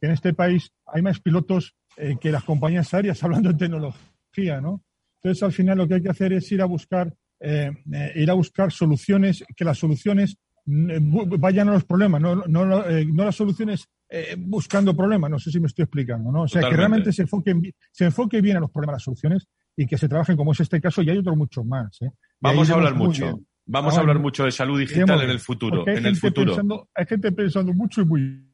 [0.00, 4.82] en este país hay más pilotos eh, que las compañías aéreas hablando de tecnología, ¿no?
[5.20, 7.72] Entonces, al final lo que hay que hacer es ir a buscar, eh,
[8.14, 13.34] ir a buscar soluciones, que las soluciones vayan a los problemas, no, no, no las
[13.34, 15.30] soluciones eh, buscando problemas.
[15.30, 16.42] No sé si me estoy explicando, ¿no?
[16.42, 17.54] O sea, que realmente se enfoque,
[17.90, 19.48] se enfoque bien a los problemas, las soluciones
[19.78, 22.02] y que se trabajen como es este caso y hay otros muchos más.
[22.02, 22.10] ¿eh?
[22.40, 23.38] Vamos a hablar mucho.
[23.68, 25.86] Vamos a hablar mucho de salud digital en el futuro.
[25.86, 26.88] En el futuro.
[26.94, 28.48] hay gente pensando mucho y muy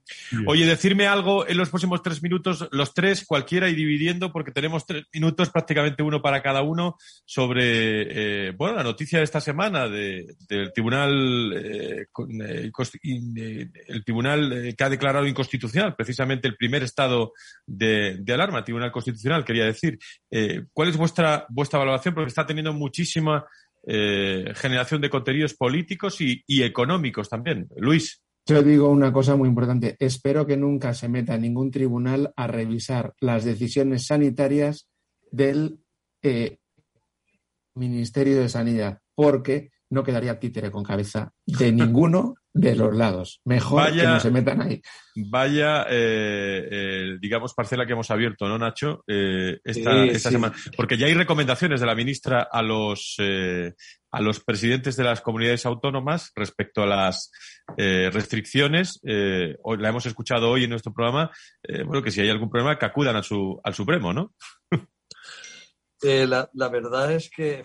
[0.47, 4.85] Oye, decirme algo en los próximos tres minutos, los tres, cualquiera y dividiendo, porque tenemos
[4.87, 9.89] tres minutos, prácticamente uno para cada uno, sobre, eh, bueno, la noticia de esta semana
[9.89, 12.07] del Tribunal, eh,
[12.39, 17.33] eh, el Tribunal que ha declarado inconstitucional, precisamente el primer estado
[17.67, 19.99] de, alarma, Tribunal Constitucional, quería decir.
[20.73, 22.13] ¿Cuál es vuestra, vuestra valoración?
[22.13, 23.47] Porque está teniendo muchísima
[23.87, 27.69] generación de contenidos políticos y, y económicos también.
[27.77, 28.23] Luis.
[28.47, 29.97] Yo digo una cosa muy importante.
[29.99, 34.87] Espero que nunca se meta ningún tribunal a revisar las decisiones sanitarias
[35.31, 35.81] del
[36.23, 36.59] eh,
[37.75, 43.41] Ministerio de Sanidad, porque no quedaría títere con cabeza de ninguno de los lados.
[43.45, 44.81] Mejor que no se metan ahí.
[45.17, 49.03] Vaya, eh, eh, digamos, parcela que hemos abierto, ¿no, Nacho?
[49.09, 50.55] Eh, esta, semana.
[50.77, 55.67] Porque ya hay recomendaciones de la ministra a los, a los presidentes de las comunidades
[55.67, 57.33] autónomas respecto a las
[57.77, 59.01] restricciones.
[59.03, 61.33] Hoy, la hemos escuchado hoy en nuestro programa.
[61.85, 64.33] bueno, que si hay algún problema, que acudan a su, al Supremo, ¿no?
[66.07, 67.63] Eh, la, verdad es que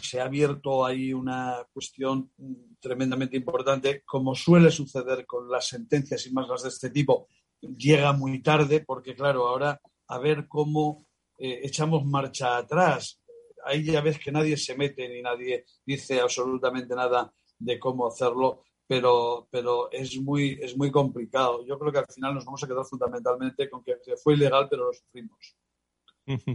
[0.00, 2.32] se ha abierto ahí una cuestión
[2.80, 7.28] tremendamente importante, como suele suceder con las sentencias y más las de este tipo,
[7.60, 11.06] llega muy tarde, porque claro, ahora a ver cómo
[11.36, 13.20] eh, echamos marcha atrás.
[13.66, 18.62] Ahí ya ves que nadie se mete ni nadie dice absolutamente nada de cómo hacerlo,
[18.86, 21.66] pero, pero es, muy, es muy complicado.
[21.66, 24.86] Yo creo que al final nos vamos a quedar fundamentalmente con que fue ilegal, pero
[24.86, 25.57] lo sufrimos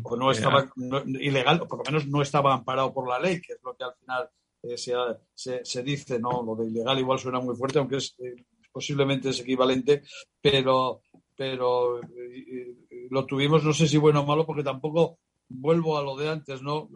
[0.03, 0.71] o no estaba
[1.05, 3.84] ilegal, o por lo menos no estaba amparado por la ley, que es lo que
[3.84, 4.30] al final
[4.63, 6.43] eh, se, se, dice, ¿no?
[6.43, 10.03] Lo de ilegal igual suena muy fuerte, aunque es eh, posiblemente es equivalente,
[10.41, 11.01] pero,
[11.36, 15.19] pero eh, lo tuvimos, no sé si bueno o malo, porque tampoco
[15.49, 16.89] vuelvo a lo de antes, ¿no?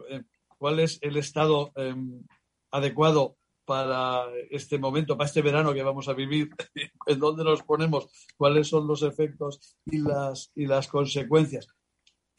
[0.56, 2.24] ¿Cuál es el estado em,
[2.70, 3.36] adecuado
[3.68, 6.48] para este momento, para este verano que vamos a vivir,
[7.06, 11.68] en dónde nos ponemos, cuáles son los efectos y las, y las consecuencias.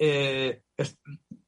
[0.01, 0.61] Eh,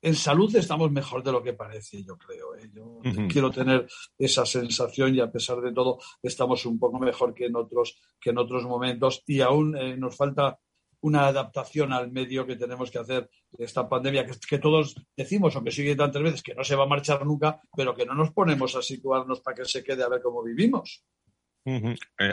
[0.01, 2.55] en salud estamos mejor de lo que parece, yo creo.
[2.55, 2.69] ¿eh?
[2.73, 2.99] Yo
[3.29, 3.87] quiero tener
[4.17, 8.31] esa sensación y a pesar de todo estamos un poco mejor que en otros, que
[8.31, 10.59] en otros momentos y aún eh, nos falta
[11.03, 15.95] una adaptación al medio que tenemos que hacer esta pandemia, que, todos decimos, aunque sigue
[15.95, 18.83] tantas veces, que no se va a marchar nunca, pero que no nos ponemos a
[18.83, 21.03] situarnos para que se quede a ver cómo vivimos.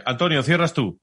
[0.05, 1.01] Antonio, cierras tú.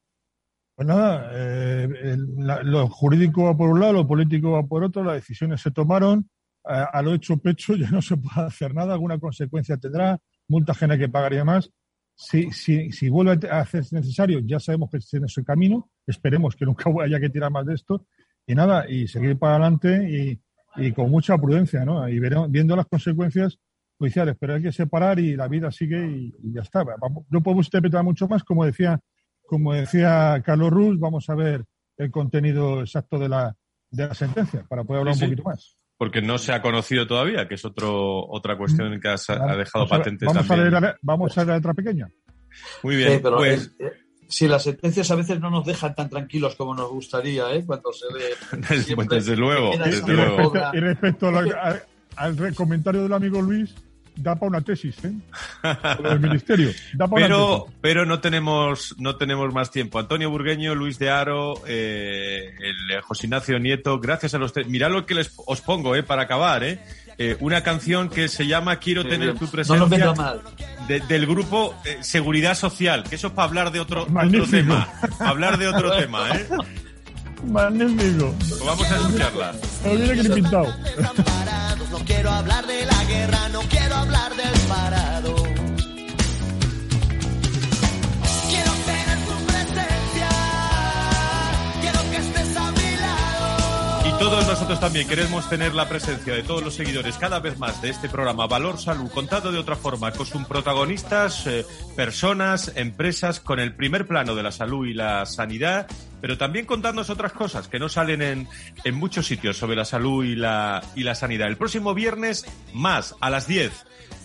[0.76, 2.18] Pues nada, eh,
[2.64, 6.30] lo jurídico va por un lado, lo político va por otro, las decisiones se tomaron,
[6.66, 10.20] a, lo hecho pecho ya no se puede hacer nada, alguna consecuencia tendrá,
[10.50, 11.72] multa ajena que pagaría más.
[12.18, 16.56] Si, si, si vuelve a hacerse necesario, ya sabemos que está en ese camino, esperemos
[16.56, 18.06] que nunca haya que tirar más de esto,
[18.46, 20.40] y nada, y seguir para adelante
[20.78, 22.08] y, con mucha prudencia, ¿no?
[22.10, 23.58] Y viendo las consecuencias
[23.98, 26.84] judiciales, pero hay que separar y la vida sigue y, y ya está.
[27.30, 29.00] No podemos interpretar mucho más, como decía
[29.48, 31.66] como decía Carlos Ruz, vamos a ver
[31.98, 33.56] el contenido exacto de la,
[33.90, 35.78] de la sentencia para poder hablar un poquito más.
[35.98, 40.28] Porque no se ha conocido todavía, que es otro, otra cuestión que ha dejado patentes
[40.28, 40.76] vamos también.
[40.76, 42.10] A leer, vamos a la letra pequeña.
[42.84, 43.74] Muy bien, pues...
[43.80, 43.92] Eh,
[44.28, 47.64] si las sentencias a veces no nos dejan tan tranquilos como nos gustaría, ¿eh?
[47.64, 48.96] Cuando se lee.
[49.10, 49.72] desde luego.
[50.74, 51.30] y, respecto,
[52.16, 53.76] al comentario del amigo Luis,
[54.16, 55.14] da para una tesis, ¿eh?
[56.04, 56.72] El ministerio.
[57.14, 60.00] pero, pero no tenemos, no tenemos más tiempo.
[60.00, 64.68] Antonio Burgueño, Luis de Aro, eh, el José Ignacio Nieto, gracias a los tres.
[64.68, 66.80] Mirad lo que les os pongo, eh, para acabar, eh.
[67.18, 70.14] eh una canción que se llama Quiero tener tu presencia
[70.88, 74.88] del grupo eh, Seguridad Social, que eso es para hablar de otro, otro tema.
[75.20, 76.48] hablar de otro tema, ¿eh?
[77.44, 78.34] Magnífico.
[78.40, 79.56] Pues vamos a escucharla.
[79.84, 80.74] Me viene que pintado.
[81.00, 81.14] No
[82.06, 85.36] quiero hablar de la guerra, no quiero hablar del parado.
[94.26, 97.92] Todos nosotros también queremos tener la presencia de todos los seguidores cada vez más de
[97.92, 101.64] este programa Valor Salud, contado de otra forma, con sus protagonistas, eh,
[101.96, 105.86] personas, empresas, con el primer plano de la salud y la sanidad
[106.26, 108.48] pero también contándonos otras cosas que no salen en,
[108.84, 111.48] en muchos sitios sobre la salud y la, y la sanidad.
[111.48, 113.72] El próximo viernes, más, a las 10.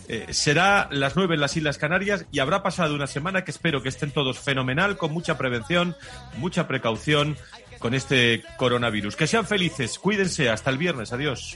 [0.07, 3.83] Eh, será las 9 en las Islas Canarias y habrá pasado una semana que espero
[3.83, 5.95] que estén todos fenomenal, con mucha prevención,
[6.37, 7.37] mucha precaución
[7.77, 9.15] con este coronavirus.
[9.15, 11.55] Que sean felices, cuídense, hasta el viernes, adiós.